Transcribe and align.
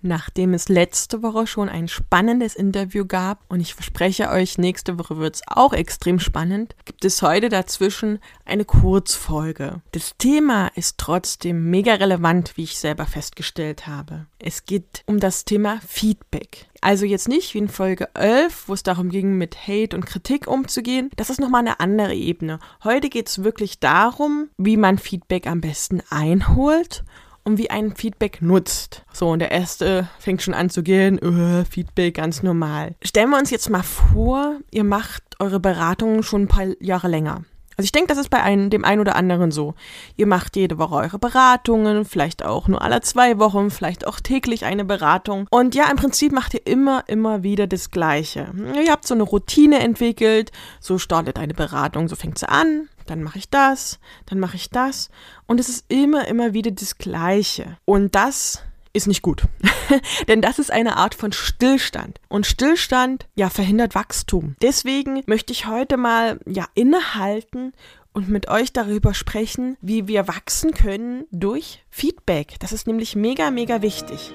Nachdem 0.00 0.54
es 0.54 0.68
letzte 0.68 1.22
Woche 1.22 1.46
schon 1.46 1.68
ein 1.68 1.88
spannendes 1.88 2.54
Interview 2.54 3.04
gab 3.04 3.40
und 3.48 3.60
ich 3.60 3.74
verspreche 3.74 4.30
euch, 4.30 4.58
nächste 4.58 4.98
Woche 4.98 5.18
wird 5.18 5.36
es 5.36 5.42
auch 5.46 5.72
extrem 5.72 6.20
spannend, 6.20 6.76
gibt 6.84 7.04
es 7.04 7.22
heute 7.22 7.48
dazwischen 7.48 8.20
eine 8.44 8.64
Kurzfolge. 8.64 9.80
Das 9.92 10.14
Thema 10.16 10.68
ist 10.68 10.98
trotzdem 10.98 11.70
mega 11.70 11.94
relevant, 11.94 12.56
wie 12.56 12.64
ich 12.64 12.78
selber 12.78 13.06
festgestellt 13.06 13.86
habe. 13.86 14.26
Es 14.38 14.64
geht 14.64 15.02
um 15.06 15.18
das 15.18 15.44
Thema 15.44 15.80
Feedback. 15.86 16.68
Also 16.80 17.04
jetzt 17.04 17.28
nicht 17.28 17.54
wie 17.54 17.58
in 17.58 17.68
Folge 17.68 18.08
11, 18.14 18.68
wo 18.68 18.74
es 18.74 18.84
darum 18.84 19.10
ging, 19.10 19.36
mit 19.36 19.66
Hate 19.66 19.96
und 19.96 20.06
Kritik 20.06 20.46
umzugehen. 20.46 21.10
Das 21.16 21.28
ist 21.28 21.40
nochmal 21.40 21.62
eine 21.62 21.80
andere 21.80 22.14
Ebene. 22.14 22.60
Heute 22.84 23.08
geht 23.08 23.28
es 23.28 23.42
wirklich 23.42 23.80
darum, 23.80 24.48
wie 24.58 24.76
man 24.76 24.98
Feedback 24.98 25.48
am 25.48 25.60
besten 25.60 26.02
einholt 26.08 27.02
und 27.48 27.58
wie 27.58 27.70
ein 27.70 27.96
Feedback 27.96 28.40
nutzt. 28.40 29.04
So, 29.12 29.30
und 29.30 29.40
der 29.40 29.50
erste 29.50 30.08
fängt 30.18 30.42
schon 30.42 30.54
an 30.54 30.70
zu 30.70 30.82
gehen, 30.82 31.18
uh, 31.22 31.64
Feedback 31.64 32.14
ganz 32.14 32.42
normal. 32.42 32.94
Stellen 33.02 33.30
wir 33.30 33.38
uns 33.38 33.50
jetzt 33.50 33.70
mal 33.70 33.82
vor, 33.82 34.58
ihr 34.70 34.84
macht 34.84 35.22
eure 35.40 35.58
Beratungen 35.58 36.22
schon 36.22 36.42
ein 36.42 36.48
paar 36.48 36.66
Jahre 36.80 37.08
länger. 37.08 37.44
Also 37.78 37.86
ich 37.86 37.92
denke, 37.92 38.08
das 38.08 38.18
ist 38.18 38.30
bei 38.30 38.42
einem, 38.42 38.70
dem 38.70 38.84
einen 38.84 39.00
oder 39.00 39.14
anderen 39.14 39.52
so. 39.52 39.74
Ihr 40.16 40.26
macht 40.26 40.56
jede 40.56 40.78
Woche 40.78 40.96
eure 40.96 41.20
Beratungen, 41.20 42.04
vielleicht 42.04 42.44
auch 42.44 42.66
nur 42.66 42.82
alle 42.82 43.02
zwei 43.02 43.38
Wochen, 43.38 43.70
vielleicht 43.70 44.04
auch 44.04 44.18
täglich 44.18 44.64
eine 44.64 44.84
Beratung. 44.84 45.46
Und 45.50 45.76
ja, 45.76 45.88
im 45.88 45.96
Prinzip 45.96 46.32
macht 46.32 46.54
ihr 46.54 46.66
immer, 46.66 47.04
immer 47.06 47.44
wieder 47.44 47.68
das 47.68 47.92
Gleiche. 47.92 48.48
Ihr 48.74 48.90
habt 48.90 49.06
so 49.06 49.14
eine 49.14 49.22
Routine 49.22 49.78
entwickelt, 49.78 50.50
so 50.80 50.98
startet 50.98 51.38
eine 51.38 51.54
Beratung, 51.54 52.08
so 52.08 52.16
fängt 52.16 52.38
sie 52.38 52.48
an, 52.48 52.88
dann 53.10 53.22
mache 53.22 53.38
ich 53.38 53.50
das, 53.50 53.98
dann 54.26 54.38
mache 54.38 54.56
ich 54.56 54.70
das. 54.70 55.10
Und 55.46 55.60
es 55.60 55.68
ist 55.68 55.84
immer, 55.88 56.28
immer 56.28 56.54
wieder 56.54 56.70
das 56.70 56.98
Gleiche. 56.98 57.78
Und 57.84 58.14
das 58.14 58.62
ist 58.92 59.06
nicht 59.06 59.22
gut. 59.22 59.42
Denn 60.28 60.42
das 60.42 60.58
ist 60.58 60.70
eine 60.70 60.96
Art 60.96 61.14
von 61.14 61.32
Stillstand. 61.32 62.20
Und 62.28 62.46
Stillstand, 62.46 63.26
ja, 63.34 63.50
verhindert 63.50 63.94
Wachstum. 63.94 64.56
Deswegen 64.62 65.22
möchte 65.26 65.52
ich 65.52 65.66
heute 65.66 65.96
mal, 65.96 66.40
ja, 66.46 66.66
innehalten 66.74 67.72
und 68.12 68.28
mit 68.28 68.48
euch 68.48 68.72
darüber 68.72 69.14
sprechen, 69.14 69.76
wie 69.80 70.08
wir 70.08 70.28
wachsen 70.28 70.72
können 70.72 71.24
durch 71.30 71.84
Feedback. 71.90 72.56
Das 72.60 72.72
ist 72.72 72.86
nämlich 72.86 73.16
mega, 73.16 73.50
mega 73.50 73.82
wichtig. 73.82 74.32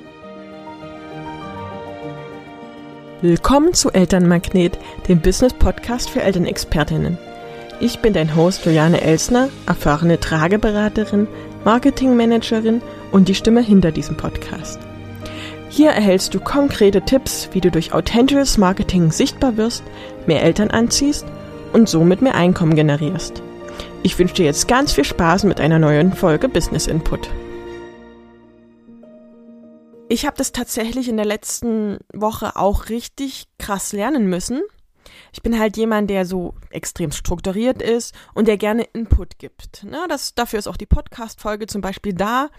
Willkommen 3.21 3.73
zu 3.73 3.89
Elternmagnet, 3.89 4.77
dem 5.07 5.21
Business-Podcast 5.21 6.09
für 6.09 6.21
Elternexpertinnen. 6.21 7.17
Ich 7.79 7.99
bin 7.99 8.13
dein 8.13 8.35
Host 8.35 8.65
Juliane 8.65 9.01
Elsner, 9.01 9.49
erfahrene 9.65 10.19
Trageberaterin, 10.19 11.27
Marketingmanagerin 11.65 12.81
und 13.11 13.27
die 13.27 13.35
Stimme 13.35 13.61
hinter 13.61 13.91
diesem 13.91 14.15
Podcast. 14.15 14.79
Hier 15.69 15.89
erhältst 15.89 16.33
du 16.33 16.39
konkrete 16.39 17.01
Tipps, 17.01 17.49
wie 17.51 17.61
du 17.61 17.71
durch 17.71 17.93
authentisches 17.93 18.57
Marketing 18.57 19.11
sichtbar 19.11 19.57
wirst, 19.57 19.83
mehr 20.27 20.43
Eltern 20.43 20.69
anziehst 20.69 21.25
und 21.73 21.89
somit 21.89 22.21
mehr 22.21 22.35
Einkommen 22.35 22.75
generierst. 22.75 23.41
Ich 24.03 24.19
wünsche 24.19 24.35
dir 24.35 24.45
jetzt 24.45 24.67
ganz 24.67 24.93
viel 24.93 25.05
Spaß 25.05 25.45
mit 25.45 25.59
einer 25.59 25.79
neuen 25.79 26.13
Folge 26.13 26.47
Business 26.47 26.87
Input. 26.87 27.29
Ich 30.09 30.27
habe 30.27 30.37
das 30.37 30.51
tatsächlich 30.51 31.09
in 31.09 31.17
der 31.17 31.25
letzten 31.25 31.97
Woche 32.13 32.55
auch 32.55 32.89
richtig 32.89 33.45
krass 33.57 33.93
lernen 33.93 34.27
müssen, 34.27 34.61
ich 35.31 35.41
bin 35.41 35.59
halt 35.59 35.77
jemand, 35.77 36.09
der 36.09 36.25
so 36.25 36.53
extrem 36.69 37.11
strukturiert 37.11 37.81
ist 37.81 38.13
und 38.33 38.47
der 38.47 38.57
gerne 38.57 38.83
Input 38.93 39.39
gibt. 39.39 39.83
Ne, 39.83 40.05
das, 40.09 40.35
dafür 40.35 40.59
ist 40.59 40.67
auch 40.67 40.77
die 40.77 40.85
Podcast-Folge 40.85 41.67
zum 41.67 41.81
Beispiel 41.81 42.13
da. 42.13 42.49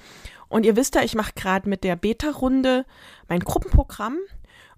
Und 0.49 0.67
ihr 0.67 0.77
wisst 0.77 0.95
ja, 0.95 1.03
ich 1.03 1.15
mache 1.15 1.33
gerade 1.35 1.69
mit 1.69 1.85
der 1.85 1.97
Beta-Runde 1.97 2.85
mein 3.29 3.41
Gruppenprogramm. 3.41 4.19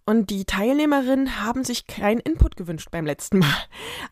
Und 0.09 0.31
die 0.31 0.45
Teilnehmerinnen 0.45 1.43
haben 1.43 1.65
sich 1.65 1.89
keinen 1.89 2.21
Input 2.21 2.57
gewünscht 2.57 2.93
beim 2.93 3.07
letzten 3.07 3.41
Mal. 3.41 3.57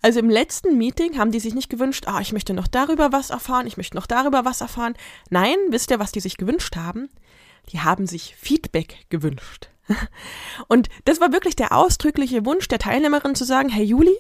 Also 0.02 0.18
im 0.18 0.28
letzten 0.28 0.76
Meeting 0.76 1.18
haben 1.18 1.30
die 1.30 1.38
sich 1.38 1.54
nicht 1.54 1.70
gewünscht, 1.70 2.08
ah, 2.08 2.20
ich 2.20 2.32
möchte 2.32 2.52
noch 2.52 2.66
darüber 2.66 3.12
was 3.12 3.30
erfahren, 3.30 3.68
ich 3.68 3.76
möchte 3.76 3.96
noch 3.96 4.08
darüber 4.08 4.44
was 4.44 4.60
erfahren. 4.60 4.94
Nein, 5.30 5.56
wisst 5.70 5.92
ihr, 5.92 6.00
was 6.00 6.10
die 6.10 6.18
sich 6.18 6.36
gewünscht 6.36 6.74
haben? 6.74 7.10
Die 7.70 7.80
haben 7.80 8.06
sich 8.06 8.36
Feedback 8.36 9.06
gewünscht. 9.08 9.70
Und 10.68 10.88
das 11.04 11.20
war 11.20 11.32
wirklich 11.32 11.56
der 11.56 11.72
ausdrückliche 11.72 12.44
Wunsch 12.46 12.68
der 12.68 12.78
Teilnehmerin 12.78 13.34
zu 13.34 13.44
sagen, 13.44 13.68
hey 13.68 13.84
Juli, 13.84 14.16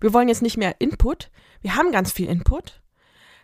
wir 0.00 0.12
wollen 0.12 0.28
jetzt 0.28 0.42
nicht 0.42 0.56
mehr 0.56 0.80
Input, 0.80 1.30
wir 1.60 1.76
haben 1.76 1.92
ganz 1.92 2.12
viel 2.12 2.28
Input. 2.28 2.80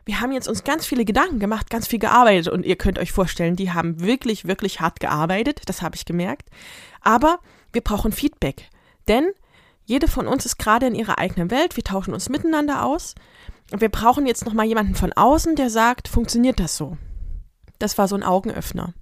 Wir 0.04 0.20
haben 0.20 0.32
jetzt 0.32 0.48
uns 0.48 0.64
ganz 0.64 0.86
viele 0.86 1.04
Gedanken 1.04 1.38
gemacht, 1.38 1.68
ganz 1.68 1.86
viel 1.86 1.98
gearbeitet 1.98 2.48
und 2.48 2.64
ihr 2.64 2.76
könnt 2.76 2.98
euch 2.98 3.12
vorstellen, 3.12 3.56
die 3.56 3.72
haben 3.72 4.00
wirklich, 4.00 4.46
wirklich 4.46 4.80
hart 4.80 5.00
gearbeitet, 5.00 5.60
das 5.66 5.82
habe 5.82 5.96
ich 5.96 6.06
gemerkt. 6.06 6.48
Aber 7.02 7.40
wir 7.72 7.82
brauchen 7.82 8.12
Feedback, 8.12 8.70
denn 9.06 9.26
jede 9.84 10.08
von 10.08 10.26
uns 10.26 10.46
ist 10.46 10.58
gerade 10.58 10.86
in 10.86 10.94
ihrer 10.94 11.18
eigenen 11.18 11.50
Welt, 11.50 11.76
wir 11.76 11.84
tauschen 11.84 12.14
uns 12.14 12.28
miteinander 12.28 12.84
aus. 12.84 13.14
Und 13.70 13.80
wir 13.80 13.90
brauchen 13.90 14.26
jetzt 14.26 14.46
nochmal 14.46 14.66
jemanden 14.66 14.94
von 14.94 15.12
außen, 15.12 15.56
der 15.56 15.70
sagt, 15.70 16.08
funktioniert 16.08 16.58
das 16.58 16.76
so? 16.76 16.96
Das 17.78 17.98
war 17.98 18.08
so 18.08 18.16
ein 18.16 18.22
Augenöffner. 18.22 18.94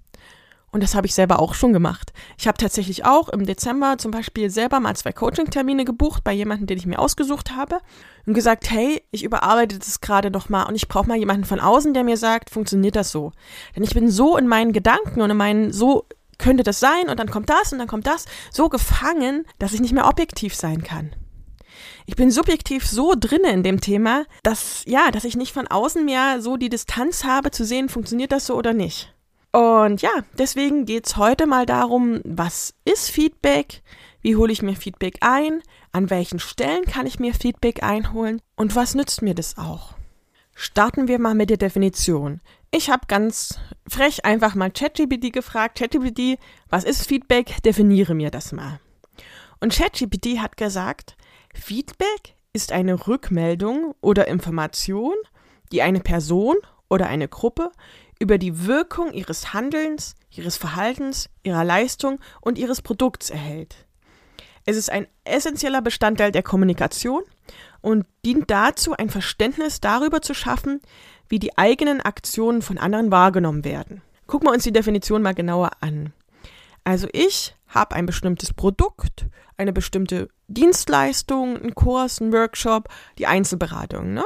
Und 0.71 0.83
das 0.83 0.95
habe 0.95 1.07
ich 1.07 1.13
selber 1.13 1.39
auch 1.39 1.53
schon 1.53 1.71
gemacht. 1.71 2.11
Ich 2.37 2.47
habe 2.47 2.57
tatsächlich 2.57 3.05
auch 3.05 3.29
im 3.29 3.45
Dezember 3.45 3.97
zum 3.97 4.11
Beispiel 4.11 4.49
selber 4.49 4.79
mal 4.79 4.95
zwei 4.95 5.13
Coaching-Termine 5.13 5.85
gebucht 5.85 6.23
bei 6.23 6.33
jemandem, 6.33 6.67
den 6.67 6.77
ich 6.77 6.85
mir 6.85 6.99
ausgesucht 6.99 7.55
habe 7.55 7.79
und 8.25 8.33
gesagt, 8.33 8.69
hey, 8.69 9.01
ich 9.11 9.23
überarbeite 9.23 9.79
das 9.79 10.01
gerade 10.01 10.29
noch 10.29 10.49
mal 10.49 10.63
und 10.63 10.75
ich 10.75 10.89
brauche 10.89 11.07
mal 11.07 11.17
jemanden 11.17 11.45
von 11.45 11.61
außen, 11.61 11.93
der 11.93 12.03
mir 12.03 12.17
sagt, 12.17 12.49
funktioniert 12.49 12.97
das 12.97 13.11
so? 13.11 13.31
Denn 13.75 13.83
ich 13.83 13.93
bin 13.93 14.11
so 14.11 14.37
in 14.37 14.47
meinen 14.47 14.73
Gedanken 14.73 15.21
und 15.21 15.31
in 15.31 15.37
meinen 15.37 15.71
so 15.71 16.05
könnte 16.37 16.63
das 16.63 16.79
sein 16.79 17.09
und 17.09 17.17
dann 17.17 17.31
kommt 17.31 17.49
das 17.49 17.71
und 17.71 17.79
dann 17.79 17.87
kommt 17.87 18.05
das 18.05 18.25
so 18.51 18.67
gefangen, 18.69 19.45
dass 19.59 19.73
ich 19.73 19.79
nicht 19.79 19.93
mehr 19.93 20.07
objektiv 20.07 20.53
sein 20.53 20.83
kann. 20.83 21.15
Ich 22.05 22.15
bin 22.15 22.29
subjektiv 22.29 22.85
so 22.85 23.15
drinne 23.17 23.51
in 23.51 23.63
dem 23.63 23.81
Thema, 23.81 24.25
dass 24.43 24.83
ja, 24.85 25.11
dass 25.11 25.23
ich 25.23 25.35
nicht 25.35 25.53
von 25.53 25.67
außen 25.67 26.05
mehr 26.05 26.41
so 26.41 26.57
die 26.57 26.69
Distanz 26.69 27.23
habe 27.23 27.51
zu 27.51 27.65
sehen, 27.65 27.89
funktioniert 27.89 28.31
das 28.31 28.45
so 28.45 28.55
oder 28.55 28.73
nicht. 28.73 29.13
Und 29.51 30.01
ja, 30.01 30.11
deswegen 30.37 30.85
geht 30.85 31.07
es 31.07 31.17
heute 31.17 31.47
mal 31.47 31.65
darum, 31.65 32.21
was 32.23 32.73
ist 32.85 33.09
Feedback? 33.09 33.81
Wie 34.21 34.35
hole 34.35 34.51
ich 34.51 34.61
mir 34.61 34.75
Feedback 34.75 35.17
ein? 35.21 35.61
An 35.91 36.09
welchen 36.09 36.39
Stellen 36.39 36.85
kann 36.85 37.07
ich 37.07 37.19
mir 37.19 37.33
Feedback 37.33 37.83
einholen? 37.83 38.41
Und 38.55 38.75
was 38.75 38.93
nützt 38.93 39.21
mir 39.21 39.35
das 39.35 39.57
auch? 39.57 39.93
Starten 40.53 41.07
wir 41.07 41.19
mal 41.19 41.35
mit 41.35 41.49
der 41.49 41.57
Definition. 41.57 42.41
Ich 42.71 42.89
habe 42.89 43.07
ganz 43.07 43.59
frech 43.87 44.25
einfach 44.25 44.55
mal 44.55 44.71
ChatGPT 44.71 45.31
gefragt, 45.31 45.77
ChatGPT, 45.77 46.39
was 46.69 46.83
ist 46.83 47.07
Feedback? 47.07 47.61
Definiere 47.63 48.15
mir 48.15 48.31
das 48.31 48.51
mal. 48.51 48.79
Und 49.61 49.73
ChatGPT 49.73 50.39
hat 50.39 50.57
gesagt, 50.57 51.15
Feedback 51.53 52.35
ist 52.53 52.71
eine 52.71 53.07
Rückmeldung 53.07 53.95
oder 54.01 54.27
Information, 54.27 55.15
die 55.71 55.81
eine 55.81 55.99
Person 55.99 56.57
oder 56.89 57.07
eine 57.07 57.27
Gruppe 57.27 57.71
über 58.19 58.37
die 58.37 58.65
Wirkung 58.65 59.13
ihres 59.13 59.53
Handelns, 59.53 60.15
ihres 60.31 60.57
Verhaltens, 60.57 61.29
ihrer 61.43 61.63
Leistung 61.63 62.19
und 62.41 62.57
ihres 62.57 62.81
Produkts 62.81 63.29
erhält. 63.29 63.87
Es 64.65 64.75
ist 64.75 64.91
ein 64.91 65.07
essentieller 65.23 65.81
Bestandteil 65.81 66.31
der 66.31 66.43
Kommunikation 66.43 67.23
und 67.81 68.05
dient 68.25 68.51
dazu, 68.51 68.93
ein 68.93 69.09
Verständnis 69.09 69.79
darüber 69.79 70.21
zu 70.21 70.33
schaffen, 70.33 70.81
wie 71.29 71.39
die 71.39 71.57
eigenen 71.57 72.01
Aktionen 72.01 72.61
von 72.61 72.77
anderen 72.77 73.11
wahrgenommen 73.11 73.63
werden. 73.63 74.01
Gucken 74.25 74.47
wir 74.47 74.53
uns 74.53 74.63
die 74.63 74.73
Definition 74.73 75.21
mal 75.21 75.33
genauer 75.33 75.71
an. 75.79 76.11
Also 76.83 77.07
ich 77.13 77.55
habe 77.67 77.95
ein 77.95 78.05
bestimmtes 78.05 78.53
Produkt, 78.53 79.25
eine 79.57 79.73
bestimmte 79.73 80.29
Dienstleistung, 80.47 81.57
einen 81.57 81.75
Kurs, 81.75 82.21
einen 82.21 82.33
Workshop, 82.33 82.89
die 83.17 83.27
Einzelberatung, 83.27 84.13
ne? 84.13 84.23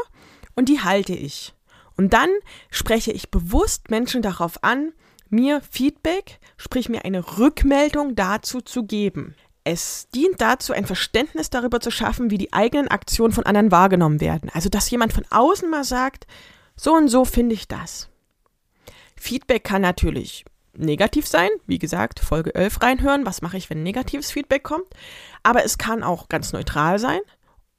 Und 0.55 0.69
die 0.69 0.81
halte 0.81 1.13
ich. 1.13 1.53
Und 1.97 2.13
dann 2.13 2.29
spreche 2.69 3.11
ich 3.11 3.31
bewusst 3.31 3.89
Menschen 3.91 4.21
darauf 4.21 4.63
an, 4.63 4.93
mir 5.29 5.61
Feedback, 5.69 6.39
sprich 6.57 6.89
mir 6.89 7.05
eine 7.05 7.37
Rückmeldung 7.37 8.15
dazu 8.15 8.61
zu 8.61 8.83
geben. 8.83 9.35
Es 9.63 10.07
dient 10.09 10.41
dazu, 10.41 10.73
ein 10.73 10.85
Verständnis 10.85 11.49
darüber 11.49 11.79
zu 11.79 11.91
schaffen, 11.91 12.31
wie 12.31 12.37
die 12.37 12.51
eigenen 12.51 12.87
Aktionen 12.87 13.31
von 13.31 13.45
anderen 13.45 13.71
wahrgenommen 13.71 14.19
werden. 14.19 14.49
Also, 14.53 14.69
dass 14.69 14.89
jemand 14.89 15.13
von 15.13 15.25
außen 15.29 15.69
mal 15.69 15.83
sagt, 15.83 16.25
so 16.75 16.93
und 16.93 17.09
so 17.09 17.25
finde 17.25 17.53
ich 17.53 17.67
das. 17.67 18.09
Feedback 19.15 19.63
kann 19.63 19.83
natürlich 19.83 20.45
negativ 20.73 21.27
sein. 21.27 21.49
Wie 21.67 21.77
gesagt, 21.77 22.19
Folge 22.19 22.55
11 22.55 22.81
reinhören. 22.81 23.25
Was 23.25 23.41
mache 23.41 23.57
ich, 23.57 23.69
wenn 23.69 23.83
negatives 23.83 24.31
Feedback 24.31 24.63
kommt? 24.63 24.87
Aber 25.43 25.63
es 25.63 25.77
kann 25.77 26.01
auch 26.01 26.27
ganz 26.27 26.53
neutral 26.53 26.97
sein 26.97 27.19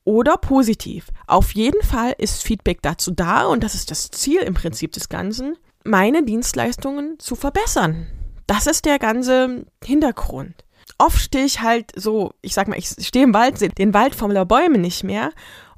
oder 0.05 0.37
positiv. 0.37 1.09
Auf 1.27 1.53
jeden 1.53 1.83
Fall 1.83 2.15
ist 2.19 2.43
Feedback 2.43 2.81
dazu 2.83 3.11
da, 3.11 3.47
und 3.47 3.63
das 3.63 3.75
ist 3.75 3.91
das 3.91 4.11
Ziel 4.11 4.41
im 4.41 4.55
Prinzip 4.55 4.93
des 4.93 5.09
Ganzen, 5.09 5.57
meine 5.85 6.25
Dienstleistungen 6.25 7.19
zu 7.19 7.35
verbessern. 7.35 8.07
Das 8.47 8.67
ist 8.67 8.85
der 8.85 8.99
ganze 8.99 9.67
Hintergrund. 9.85 10.65
Oft 10.99 11.19
stehe 11.19 11.45
ich 11.45 11.61
halt 11.61 11.93
so, 11.97 12.35
ich 12.43 12.55
sag 12.55 12.69
mal, 12.69 12.79
ich 12.79 12.89
stehe 12.89 13.25
im 13.25 13.35
Wald, 13.35 13.79
den 13.79 13.95
Wald 13.95 14.15
voller 14.15 14.45
Bäume 14.45 14.79
nicht 14.79 15.05
mehr 15.05 15.31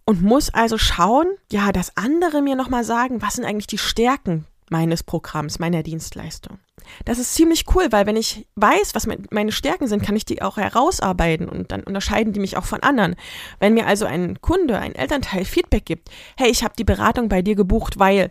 und 0.05 0.23
muss 0.23 0.53
also 0.53 0.76
schauen, 0.79 1.26
ja, 1.50 1.73
dass 1.73 1.97
andere 1.97 2.43
mir 2.43 2.56
nochmal 2.56 2.85
sagen, 2.85 3.23
was 3.23 3.35
sind 3.35 3.44
eigentlich 3.44 3.67
die 3.67 3.79
Stärken 3.79 4.47
meines 4.71 5.03
Programms, 5.03 5.59
meiner 5.59 5.82
Dienstleistung. 5.82 6.59
Das 7.05 7.19
ist 7.19 7.35
ziemlich 7.35 7.65
cool, 7.75 7.87
weil 7.91 8.06
wenn 8.06 8.17
ich 8.17 8.47
weiß, 8.56 8.94
was 8.94 9.06
meine 9.31 9.53
Stärken 9.53 9.87
sind, 9.87 10.03
kann 10.03 10.17
ich 10.17 10.25
die 10.25 10.43
auch 10.43 10.56
herausarbeiten 10.56 11.49
und 11.49 11.73
dann 11.73 11.82
unterscheiden 11.82 12.32
die 12.32 12.41
mich 12.41 12.56
auch 12.56 12.65
von 12.65 12.82
anderen. 12.82 13.17
Wenn 13.59 13.75
mir 13.75 13.87
also 13.87 14.06
ein 14.06 14.41
Kunde, 14.41 14.79
ein 14.79 14.94
Elternteil 14.94 15.44
Feedback 15.44 15.85
gibt, 15.85 16.11
hey, 16.37 16.50
ich 16.50 16.65
habe 16.65 16.75
die 16.79 16.85
Beratung 16.85 17.29
bei 17.29 17.43
dir 17.43 17.55
gebucht, 17.55 17.99
weil 17.99 18.31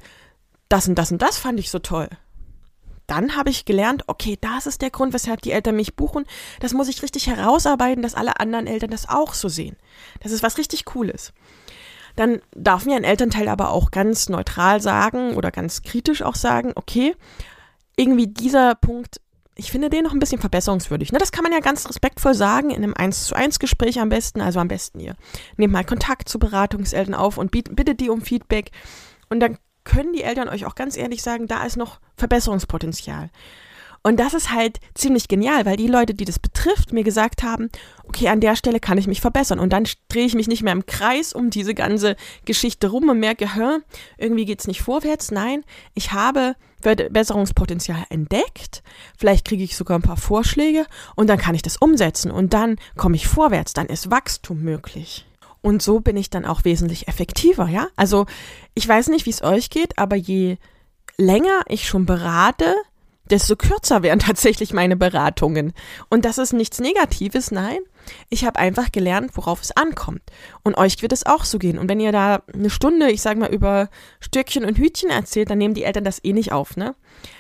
das 0.70 0.88
und 0.88 0.96
das 0.96 1.12
und 1.12 1.22
das 1.22 1.38
fand 1.38 1.60
ich 1.60 1.72
so 1.72 1.80
toll. 1.80 2.10
Dann 3.06 3.36
habe 3.36 3.50
ich 3.50 3.66
gelernt, 3.66 4.04
okay, 4.08 4.38
das 4.40 4.66
ist 4.66 4.82
der 4.82 4.90
Grund, 4.90 5.14
weshalb 5.14 5.42
die 5.42 5.52
Eltern 5.52 5.76
mich 5.76 5.96
buchen. 5.96 6.26
Das 6.62 6.74
muss 6.74 6.88
ich 6.88 7.04
richtig 7.04 7.28
herausarbeiten, 7.28 8.02
dass 8.02 8.16
alle 8.16 8.40
anderen 8.40 8.66
Eltern 8.66 8.92
das 8.92 9.10
auch 9.10 9.34
so 9.34 9.50
sehen. 9.50 9.76
Das 10.22 10.32
ist 10.32 10.42
was 10.42 10.58
richtig 10.58 10.86
Cooles. 10.86 11.34
Dann 12.16 12.42
darf 12.56 12.86
mir 12.86 12.96
ein 12.96 13.04
Elternteil 13.04 13.48
aber 13.48 13.72
auch 13.72 13.92
ganz 13.92 14.30
neutral 14.30 14.82
sagen 14.82 15.36
oder 15.36 15.52
ganz 15.52 15.82
kritisch 15.82 16.22
auch 16.22 16.36
sagen, 16.36 16.72
okay, 16.76 17.16
irgendwie 17.96 18.28
dieser 18.28 18.76
Punkt, 18.76 19.22
ich 19.56 19.72
finde 19.72 19.90
den 19.90 20.04
noch 20.04 20.14
ein 20.14 20.20
bisschen 20.20 20.42
verbesserungswürdig. 20.42 21.12
Ne, 21.12 21.20
das 21.20 21.32
kann 21.32 21.44
man 21.44 21.52
ja 21.52 21.60
ganz 21.60 21.88
respektvoll 21.88 22.34
sagen, 22.34 22.72
in 22.72 22.84
einem 22.84 22.94
1 22.96 23.26
zu 23.26 23.36
1 23.36 23.60
Gespräch 23.60 24.00
am 24.00 24.10
besten. 24.10 24.42
Also 24.42 24.60
am 24.60 24.68
besten 24.68 25.00
ihr 25.00 25.16
nehmt 25.58 25.74
mal 25.74 25.86
Kontakt 25.86 26.28
zu 26.28 26.40
Beratungseltern 26.40 27.14
auf 27.14 27.38
und 27.38 27.52
bittet 27.52 28.00
die 28.00 28.10
um 28.10 28.22
Feedback. 28.22 28.72
Und 29.30 29.40
dann 29.40 29.58
können 29.84 30.14
die 30.14 30.24
Eltern 30.24 30.50
euch 30.50 30.66
auch 30.66 30.76
ganz 30.76 30.98
ehrlich 30.98 31.22
sagen, 31.22 31.48
da 31.48 31.64
ist 31.66 31.78
noch 31.78 32.00
Verbesserungspotenzial. 32.18 33.30
Und 34.06 34.20
das 34.20 34.34
ist 34.34 34.52
halt 34.52 34.82
ziemlich 34.96 35.30
genial, 35.30 35.66
weil 35.66 35.78
die 35.78 35.88
Leute, 35.88 36.14
die 36.14 36.26
das 36.26 36.38
betrifft, 36.38 36.92
mir 36.92 37.06
gesagt 37.06 37.42
haben, 37.42 37.70
okay, 38.04 38.28
an 38.28 38.42
der 38.42 38.58
Stelle 38.58 38.82
kann 38.82 38.98
ich 38.98 39.08
mich 39.08 39.22
verbessern. 39.22 39.60
Und 39.60 39.72
dann 39.72 39.86
drehe 40.10 40.26
ich 40.26 40.36
mich 40.36 40.50
nicht 40.50 40.62
mehr 40.62 40.74
im 40.74 40.86
Kreis 40.86 41.32
um 41.32 41.50
diese 41.50 41.74
ganze 41.74 42.18
Geschichte 42.44 42.88
rum 42.88 43.08
und 43.08 43.20
merke, 43.20 43.56
hä, 43.56 43.80
irgendwie 44.18 44.44
geht's 44.44 44.68
nicht 44.68 44.82
vorwärts. 44.82 45.32
Nein, 45.32 45.64
ich 45.94 46.12
habe 46.12 46.56
Verbesserungspotenzial 46.82 48.04
entdeckt. 48.10 48.84
Vielleicht 49.18 49.46
kriege 49.46 49.64
ich 49.64 49.78
sogar 49.78 49.98
ein 49.98 50.04
paar 50.04 50.18
Vorschläge 50.18 50.86
und 51.16 51.28
dann 51.28 51.38
kann 51.40 51.56
ich 51.56 51.62
das 51.62 51.78
umsetzen 51.78 52.30
und 52.30 52.54
dann 52.54 52.76
komme 52.98 53.16
ich 53.16 53.28
vorwärts. 53.28 53.72
Dann 53.72 53.88
ist 53.88 54.12
Wachstum 54.12 54.62
möglich. 54.62 55.26
Und 55.62 55.82
so 55.82 56.02
bin 56.02 56.18
ich 56.18 56.30
dann 56.30 56.44
auch 56.44 56.66
wesentlich 56.66 57.08
effektiver, 57.08 57.70
ja? 57.70 57.88
Also, 57.96 58.26
ich 58.74 58.86
weiß 58.86 59.08
nicht, 59.08 59.26
wie 59.26 59.30
es 59.30 59.42
euch 59.42 59.70
geht, 59.70 59.98
aber 59.98 60.18
je 60.18 60.58
länger 61.16 61.62
ich 61.70 61.88
schon 61.88 62.06
berate, 62.06 62.76
desto 63.30 63.56
kürzer 63.56 64.04
werden 64.04 64.20
tatsächlich 64.26 64.74
meine 64.74 64.96
Beratungen. 64.96 65.74
Und 66.10 66.26
das 66.26 66.38
ist 66.38 66.54
nichts 66.54 66.80
Negatives, 66.80 67.52
nein. 67.52 67.80
Ich 68.30 68.46
habe 68.46 68.60
einfach 68.60 68.92
gelernt, 68.92 69.32
worauf 69.36 69.62
es 69.62 69.72
ankommt. 69.72 70.22
Und 70.64 70.78
euch 70.78 71.02
wird 71.02 71.14
es 71.14 71.26
auch 71.26 71.46
so 71.46 71.58
gehen. 71.58 71.80
Und 71.80 71.90
wenn 71.90 72.00
ihr 72.00 72.12
da 72.12 72.44
eine 72.54 72.70
Stunde, 72.70 73.10
ich 73.10 73.22
sage 73.22 73.40
mal, 73.40 73.54
über 73.54 73.90
Stückchen 74.20 74.66
und 74.66 74.78
Hütchen 74.78 75.10
erzählt, 75.10 75.50
dann 75.50 75.58
nehmen 75.58 75.74
die 75.74 75.84
Eltern 75.84 76.04
das 76.04 76.24
eh 76.24 76.34
nicht 76.34 76.52
auf, 76.52 76.76
ne? 76.76 76.96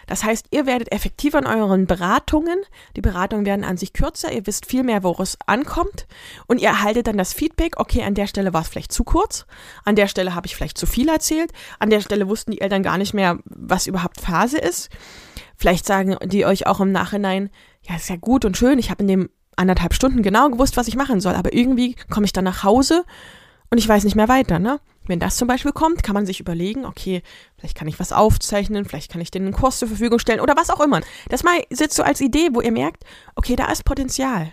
Das 0.08 0.24
heißt, 0.24 0.48
ihr 0.52 0.66
werdet 0.66 0.92
effektiver 0.92 1.40
in 1.40 1.46
euren 1.46 1.88
Beratungen. 1.88 2.60
Die 2.96 3.02
Beratungen 3.02 3.46
werden 3.46 3.66
an 3.66 3.78
sich 3.78 3.94
kürzer. 3.94 4.32
Ihr 4.32 4.46
wisst 4.46 4.66
viel 4.66 4.84
mehr, 4.84 5.04
worauf 5.04 5.20
es 5.20 5.38
ankommt. 5.46 6.08
Und 6.48 6.62
ihr 6.62 6.70
erhaltet 6.70 7.08
dann 7.08 7.18
das 7.18 7.34
Feedback, 7.34 7.80
okay, 7.80 8.04
an 8.04 8.14
der 8.14 8.28
Stelle 8.28 8.54
war 8.54 8.62
es 8.62 8.68
vielleicht 8.68 8.92
zu 8.92 9.04
kurz. 9.04 9.46
An 9.86 9.96
der 9.96 10.08
Stelle 10.08 10.36
habe 10.36 10.48
ich 10.48 10.56
vielleicht 10.56 10.78
zu 10.78 10.86
viel 10.86 11.10
erzählt. 11.10 11.52
An 11.80 11.90
der 11.90 12.02
Stelle 12.02 12.28
wussten 12.28 12.52
die 12.52 12.62
Eltern 12.62 12.84
gar 12.84 12.98
nicht 12.98 13.14
mehr, 13.14 13.40
was 13.46 13.88
überhaupt 13.88 14.22
Phase 14.22 14.58
ist. 14.58 14.90
Vielleicht 15.56 15.86
sagen 15.86 16.18
die 16.24 16.46
euch 16.46 16.68
auch 16.68 16.80
im 16.80 16.92
Nachhinein, 16.92 17.50
ja, 17.88 17.96
ist 17.96 18.10
ja 18.10 18.16
gut 18.16 18.46
und 18.46 18.58
schön, 18.58 18.80
ich 18.80 18.90
habe 18.90 19.04
in 19.04 19.08
dem 19.08 19.30
anderthalb 19.56 19.94
Stunden 19.94 20.24
genau 20.24 20.50
gewusst, 20.50 20.78
was 20.78 20.88
ich 20.88 20.96
machen 20.96 21.20
soll, 21.20 21.36
aber 21.36 21.54
irgendwie 21.54 21.96
komme 22.10 22.26
ich 22.26 22.34
dann 22.34 22.46
nach 22.46 22.64
Hause 22.64 23.06
und 23.70 23.78
ich 23.78 23.88
weiß 23.88 24.04
nicht 24.04 24.16
mehr 24.16 24.28
weiter, 24.28 24.60
ne? 24.60 24.80
Wenn 25.06 25.20
das 25.20 25.36
zum 25.36 25.48
Beispiel 25.48 25.74
kommt, 25.74 26.02
kann 26.02 26.14
man 26.14 26.26
sich 26.26 26.40
überlegen, 26.40 26.86
okay, 26.86 27.24
vielleicht 27.58 27.76
kann 27.76 27.90
ich 27.90 28.00
was 28.00 28.14
aufzeichnen, 28.14 28.86
vielleicht 28.86 29.12
kann 29.12 29.20
ich 29.20 29.32
den 29.32 29.44
einen 29.44 29.54
Kurs 29.54 29.80
zur 29.80 29.90
Verfügung 29.90 30.20
stellen 30.20 30.40
oder 30.40 30.56
was 30.56 30.70
auch 30.70 30.80
immer. 30.80 31.02
Das 31.28 31.44
mal 31.44 31.62
sitzt 31.70 31.96
so 31.96 32.04
als 32.04 32.22
Idee, 32.22 32.50
wo 32.54 32.62
ihr 32.62 32.72
merkt, 32.72 33.04
okay, 33.36 33.56
da 33.56 33.70
ist 33.70 33.84
Potenzial. 33.84 34.52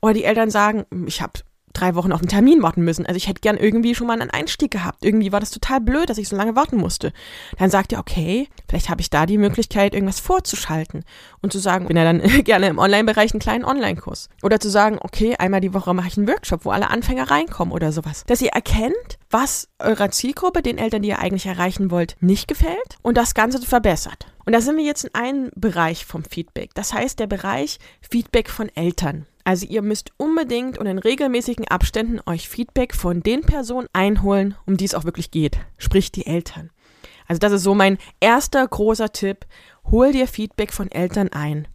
Oder 0.00 0.14
die 0.14 0.24
Eltern 0.24 0.50
sagen, 0.50 0.86
ich 1.06 1.22
habe 1.22 1.34
drei 1.80 1.94
Wochen 1.94 2.12
auf 2.12 2.20
einen 2.20 2.28
Termin 2.28 2.62
warten 2.62 2.82
müssen. 2.82 3.06
Also 3.06 3.16
ich 3.16 3.28
hätte 3.28 3.40
gern 3.40 3.56
irgendwie 3.56 3.94
schon 3.94 4.06
mal 4.06 4.20
einen 4.20 4.30
Einstieg 4.30 4.70
gehabt. 4.70 5.04
Irgendwie 5.04 5.32
war 5.32 5.40
das 5.40 5.50
total 5.50 5.80
blöd, 5.80 6.08
dass 6.08 6.18
ich 6.18 6.28
so 6.28 6.36
lange 6.36 6.56
warten 6.56 6.76
musste. 6.76 7.12
Dann 7.58 7.70
sagt 7.70 7.92
ihr, 7.92 7.98
okay, 7.98 8.48
vielleicht 8.68 8.88
habe 8.88 9.00
ich 9.00 9.10
da 9.10 9.26
die 9.26 9.38
Möglichkeit, 9.38 9.94
irgendwas 9.94 10.20
vorzuschalten 10.20 11.04
und 11.42 11.52
zu 11.52 11.58
sagen, 11.58 11.86
bin 11.86 11.96
ja 11.96 12.04
dann 12.04 12.20
gerne 12.44 12.68
im 12.68 12.78
Online-Bereich 12.78 13.32
einen 13.32 13.40
kleinen 13.40 13.64
Online-Kurs. 13.64 14.28
Oder 14.42 14.60
zu 14.60 14.70
sagen, 14.70 14.98
okay, 15.00 15.36
einmal 15.38 15.60
die 15.60 15.74
Woche 15.74 15.94
mache 15.94 16.08
ich 16.08 16.16
einen 16.16 16.28
Workshop, 16.28 16.64
wo 16.64 16.70
alle 16.70 16.90
Anfänger 16.90 17.30
reinkommen 17.30 17.72
oder 17.72 17.92
sowas. 17.92 18.24
Dass 18.26 18.42
ihr 18.42 18.50
erkennt, 18.50 19.18
was 19.30 19.68
eurer 19.78 20.10
Zielgruppe, 20.10 20.62
den 20.62 20.78
Eltern, 20.78 21.02
die 21.02 21.08
ihr 21.08 21.18
eigentlich 21.18 21.46
erreichen 21.46 21.90
wollt, 21.90 22.16
nicht 22.20 22.48
gefällt 22.48 22.96
und 23.02 23.16
das 23.16 23.34
Ganze 23.34 23.60
verbessert. 23.60 24.26
Und 24.44 24.52
da 24.52 24.60
sind 24.60 24.76
wir 24.76 24.84
jetzt 24.84 25.04
in 25.04 25.14
einem 25.14 25.50
Bereich 25.56 26.06
vom 26.06 26.24
Feedback. 26.24 26.70
Das 26.74 26.92
heißt, 26.92 27.18
der 27.18 27.26
Bereich 27.26 27.78
Feedback 28.00 28.48
von 28.48 28.68
Eltern. 28.74 29.26
Also 29.46 29.64
ihr 29.64 29.80
müsst 29.80 30.10
unbedingt 30.16 30.76
und 30.76 30.86
in 30.86 30.98
regelmäßigen 30.98 31.68
Abständen 31.68 32.18
euch 32.26 32.48
Feedback 32.48 32.96
von 32.96 33.22
den 33.22 33.42
Personen 33.42 33.86
einholen, 33.92 34.56
um 34.66 34.76
die 34.76 34.84
es 34.84 34.92
auch 34.92 35.04
wirklich 35.04 35.30
geht, 35.30 35.60
sprich 35.78 36.10
die 36.10 36.26
Eltern. 36.26 36.70
Also 37.28 37.38
das 37.38 37.52
ist 37.52 37.62
so 37.62 37.72
mein 37.72 37.98
erster 38.18 38.66
großer 38.66 39.12
Tipp. 39.12 39.46
Hol 39.88 40.10
dir 40.10 40.26
Feedback 40.26 40.72
von 40.72 40.90
Eltern 40.90 41.28
ein. 41.28 41.68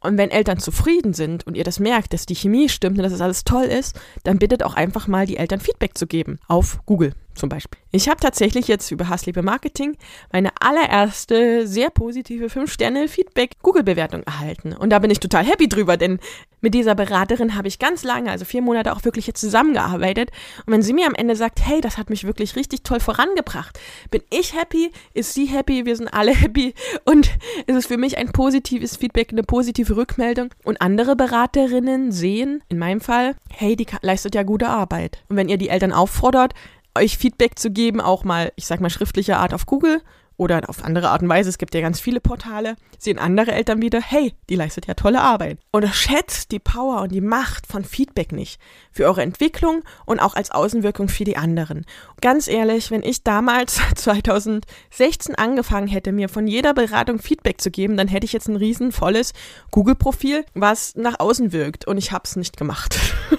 Und 0.00 0.18
wenn 0.18 0.32
Eltern 0.32 0.58
zufrieden 0.58 1.14
sind 1.14 1.46
und 1.46 1.56
ihr 1.56 1.62
das 1.62 1.78
merkt, 1.78 2.12
dass 2.12 2.26
die 2.26 2.34
Chemie 2.34 2.68
stimmt 2.68 2.98
und 2.98 3.04
dass 3.04 3.12
es 3.12 3.20
alles 3.20 3.44
toll 3.44 3.66
ist, 3.66 3.96
dann 4.24 4.40
bittet 4.40 4.64
auch 4.64 4.74
einfach 4.74 5.06
mal 5.06 5.26
die 5.26 5.36
Eltern 5.36 5.60
Feedback 5.60 5.96
zu 5.96 6.08
geben. 6.08 6.40
Auf 6.48 6.80
Google 6.86 7.14
zum 7.36 7.48
Beispiel. 7.48 7.78
Ich 7.90 8.08
habe 8.08 8.20
tatsächlich 8.20 8.68
jetzt 8.68 8.90
über 8.90 9.08
Hassliebe 9.08 9.42
Marketing 9.42 9.96
meine 10.32 10.50
allererste 10.60 11.66
sehr 11.66 11.90
positive 11.90 12.46
5-Sterne-Feedback-Google-Bewertung 12.46 14.22
erhalten. 14.24 14.72
Und 14.72 14.90
da 14.90 14.98
bin 14.98 15.10
ich 15.10 15.20
total 15.20 15.44
happy 15.44 15.68
drüber, 15.68 15.96
denn 15.96 16.18
mit 16.60 16.74
dieser 16.74 16.94
Beraterin 16.94 17.54
habe 17.54 17.68
ich 17.68 17.78
ganz 17.78 18.02
lange, 18.02 18.30
also 18.30 18.44
vier 18.44 18.60
Monate 18.62 18.92
auch 18.92 19.04
wirklich 19.04 19.26
jetzt 19.26 19.40
zusammengearbeitet. 19.40 20.30
Und 20.66 20.72
wenn 20.72 20.82
sie 20.82 20.94
mir 20.94 21.06
am 21.06 21.14
Ende 21.14 21.36
sagt, 21.36 21.60
hey, 21.64 21.80
das 21.80 21.96
hat 21.96 22.10
mich 22.10 22.24
wirklich 22.24 22.56
richtig 22.56 22.82
toll 22.82 22.98
vorangebracht, 22.98 23.78
bin 24.10 24.22
ich 24.30 24.54
happy, 24.54 24.90
ist 25.14 25.34
sie 25.34 25.46
happy, 25.46 25.86
wir 25.86 25.96
sind 25.96 26.08
alle 26.08 26.34
happy 26.34 26.74
und 27.04 27.30
es 27.66 27.76
ist 27.76 27.86
für 27.86 27.98
mich 27.98 28.18
ein 28.18 28.32
positives 28.32 28.96
Feedback, 28.96 29.30
eine 29.30 29.42
positive 29.42 29.96
Rückmeldung. 29.96 30.48
Und 30.64 30.80
andere 30.80 31.14
Beraterinnen 31.14 32.10
sehen, 32.10 32.62
in 32.68 32.78
meinem 32.78 33.00
Fall, 33.00 33.36
hey, 33.50 33.76
die 33.76 33.86
leistet 34.00 34.34
ja 34.34 34.42
gute 34.42 34.68
Arbeit. 34.68 35.22
Und 35.28 35.36
wenn 35.36 35.48
ihr 35.48 35.58
die 35.58 35.68
Eltern 35.68 35.92
auffordert, 35.92 36.54
euch 36.96 37.18
Feedback 37.18 37.58
zu 37.58 37.70
geben, 37.70 38.00
auch 38.00 38.24
mal, 38.24 38.52
ich 38.56 38.66
sag 38.66 38.80
mal, 38.80 38.90
schriftlicher 38.90 39.38
Art 39.38 39.54
auf 39.54 39.66
Google 39.66 40.02
oder 40.36 40.68
auf 40.68 40.84
andere 40.84 41.10
Art 41.10 41.22
und 41.22 41.28
Weise. 41.28 41.48
Es 41.48 41.58
gibt 41.58 41.74
ja 41.74 41.80
ganz 41.80 42.00
viele 42.00 42.20
Portale. 42.20 42.76
Sehen 42.98 43.18
andere 43.18 43.52
Eltern 43.52 43.82
wieder, 43.82 44.00
hey, 44.00 44.34
die 44.48 44.56
leistet 44.56 44.86
ja 44.86 44.94
tolle 44.94 45.20
Arbeit. 45.20 45.58
Unterschätzt 45.70 46.52
die 46.52 46.58
Power 46.58 47.02
und 47.02 47.12
die 47.12 47.20
Macht 47.20 47.66
von 47.66 47.84
Feedback 47.84 48.32
nicht. 48.32 48.60
Für 48.92 49.04
eure 49.04 49.22
Entwicklung 49.22 49.82
und 50.04 50.20
auch 50.20 50.34
als 50.34 50.50
Außenwirkung 50.50 51.08
für 51.08 51.24
die 51.24 51.36
anderen. 51.36 51.86
Ganz 52.20 52.48
ehrlich, 52.48 52.90
wenn 52.90 53.02
ich 53.02 53.22
damals 53.22 53.80
2016 53.94 55.34
angefangen 55.34 55.88
hätte, 55.88 56.12
mir 56.12 56.28
von 56.28 56.46
jeder 56.46 56.74
Beratung 56.74 57.18
Feedback 57.18 57.60
zu 57.60 57.70
geben, 57.70 57.96
dann 57.96 58.08
hätte 58.08 58.26
ich 58.26 58.32
jetzt 58.32 58.48
ein 58.48 58.56
riesen 58.56 58.92
volles 58.92 59.32
Google-Profil, 59.70 60.44
was 60.54 60.94
nach 60.96 61.20
außen 61.20 61.52
wirkt. 61.52 61.86
Und 61.86 61.98
ich 61.98 62.12
habe 62.12 62.24
es 62.24 62.36
nicht 62.36 62.56
gemacht. 62.56 62.98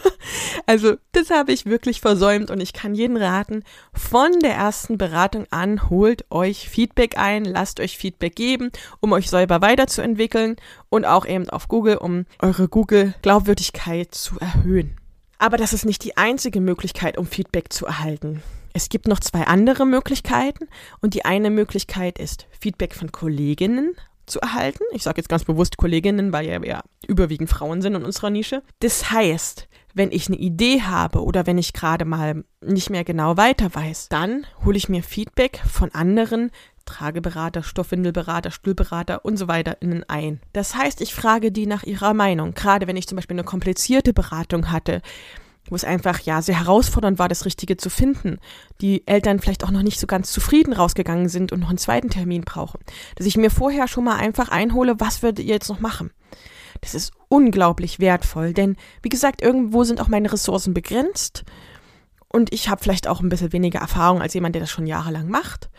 Also, 0.65 0.97
das 1.13 1.29
habe 1.29 1.53
ich 1.53 1.65
wirklich 1.65 2.01
versäumt 2.01 2.51
und 2.51 2.59
ich 2.59 2.73
kann 2.73 2.93
jeden 2.93 3.15
raten, 3.15 3.63
von 3.93 4.37
der 4.41 4.53
ersten 4.53 4.97
Beratung 4.97 5.45
an 5.49 5.89
holt 5.89 6.25
euch 6.29 6.67
Feedback 6.67 6.86
ein, 7.17 7.45
lasst 7.45 7.79
euch 7.79 7.97
Feedback 7.97 8.35
geben, 8.35 8.71
um 8.99 9.11
euch 9.13 9.29
selber 9.29 9.61
weiterzuentwickeln 9.61 10.55
und 10.89 11.05
auch 11.05 11.25
eben 11.25 11.49
auf 11.49 11.67
Google, 11.67 11.97
um 11.97 12.25
eure 12.39 12.67
Google-Glaubwürdigkeit 12.67 14.13
zu 14.13 14.39
erhöhen. 14.39 14.97
Aber 15.39 15.57
das 15.57 15.73
ist 15.73 15.85
nicht 15.85 16.03
die 16.03 16.17
einzige 16.17 16.61
Möglichkeit, 16.61 17.17
um 17.17 17.25
Feedback 17.25 17.71
zu 17.71 17.85
erhalten. 17.85 18.41
Es 18.73 18.89
gibt 18.89 19.07
noch 19.07 19.19
zwei 19.19 19.47
andere 19.47 19.85
Möglichkeiten 19.85 20.67
und 21.01 21.13
die 21.13 21.25
eine 21.25 21.49
Möglichkeit 21.49 22.19
ist 22.19 22.47
Feedback 22.59 22.93
von 22.93 23.11
Kolleginnen 23.11 23.95
zu 24.27 24.39
erhalten. 24.39 24.83
Ich 24.91 25.03
sage 25.03 25.17
jetzt 25.17 25.29
ganz 25.29 25.45
bewusst 25.45 25.77
Kolleginnen, 25.77 26.33
weil 26.33 26.45
ja, 26.45 26.63
ja 26.63 26.83
überwiegend 27.07 27.49
Frauen 27.49 27.81
sind 27.81 27.95
in 27.95 28.03
unserer 28.03 28.29
Nische. 28.29 28.61
Das 28.79 29.09
heißt, 29.09 29.67
wenn 29.93 30.11
ich 30.11 30.27
eine 30.27 30.37
Idee 30.37 30.83
habe 30.83 31.23
oder 31.23 31.47
wenn 31.47 31.57
ich 31.57 31.73
gerade 31.73 32.05
mal 32.05 32.43
nicht 32.61 32.89
mehr 32.89 33.03
genau 33.03 33.35
weiter 33.37 33.73
weiß, 33.73 34.09
dann 34.09 34.45
hole 34.63 34.77
ich 34.77 34.89
mir 34.89 35.01
Feedback 35.01 35.61
von 35.67 35.91
anderen 35.93 36.51
Trageberater, 36.87 37.61
Stoffwindelberater, 37.61 38.49
Stuhlberater 38.49 39.23
und 39.23 39.37
so 39.37 39.47
weiter 39.47 39.81
innen 39.81 40.03
ein. 40.07 40.39
Das 40.53 40.75
heißt, 40.75 41.01
ich 41.01 41.13
frage 41.13 41.51
die 41.51 41.67
nach 41.67 41.83
ihrer 41.83 42.15
Meinung. 42.15 42.55
Gerade 42.55 42.87
wenn 42.87 42.97
ich 42.97 43.07
zum 43.07 43.17
Beispiel 43.17 43.35
eine 43.35 43.43
komplizierte 43.43 44.13
Beratung 44.13 44.71
hatte, 44.71 45.01
wo 45.69 45.75
es 45.75 45.83
einfach 45.83 46.19
ja 46.21 46.41
sehr 46.41 46.59
herausfordernd 46.59 47.19
war, 47.19 47.27
das 47.27 47.45
Richtige 47.45 47.77
zu 47.77 47.89
finden. 47.89 48.39
Die 48.81 49.05
Eltern 49.05 49.39
vielleicht 49.39 49.63
auch 49.63 49.71
noch 49.71 49.83
nicht 49.83 49.99
so 49.99 50.07
ganz 50.07 50.31
zufrieden 50.31 50.73
rausgegangen 50.73 51.29
sind 51.29 51.51
und 51.51 51.59
noch 51.59 51.69
einen 51.69 51.77
zweiten 51.77 52.09
Termin 52.09 52.41
brauchen. 52.41 52.79
Dass 53.15 53.27
ich 53.27 53.37
mir 53.37 53.51
vorher 53.51 53.87
schon 53.87 54.05
mal 54.05 54.15
einfach 54.15 54.49
einhole, 54.49 54.99
was 54.99 55.21
würdet 55.21 55.45
ihr 55.45 55.53
jetzt 55.53 55.69
noch 55.69 55.79
machen? 55.79 56.11
Das 56.81 56.95
ist 56.95 57.11
unglaublich 57.27 57.99
wertvoll, 57.99 58.53
denn 58.53 58.77
wie 59.01 59.09
gesagt, 59.09 59.41
irgendwo 59.41 59.83
sind 59.83 59.99
auch 59.99 60.07
meine 60.07 60.31
Ressourcen 60.31 60.73
begrenzt 60.73 61.43
und 62.29 62.53
ich 62.53 62.69
habe 62.69 62.83
vielleicht 62.83 63.07
auch 63.07 63.21
ein 63.21 63.29
bisschen 63.29 63.53
weniger 63.53 63.79
Erfahrung 63.79 64.21
als 64.21 64.33
jemand, 64.33 64.55
der 64.55 64.61
das 64.61 64.69
schon 64.69 64.85
jahrelang 64.85 65.27
macht. 65.29 65.69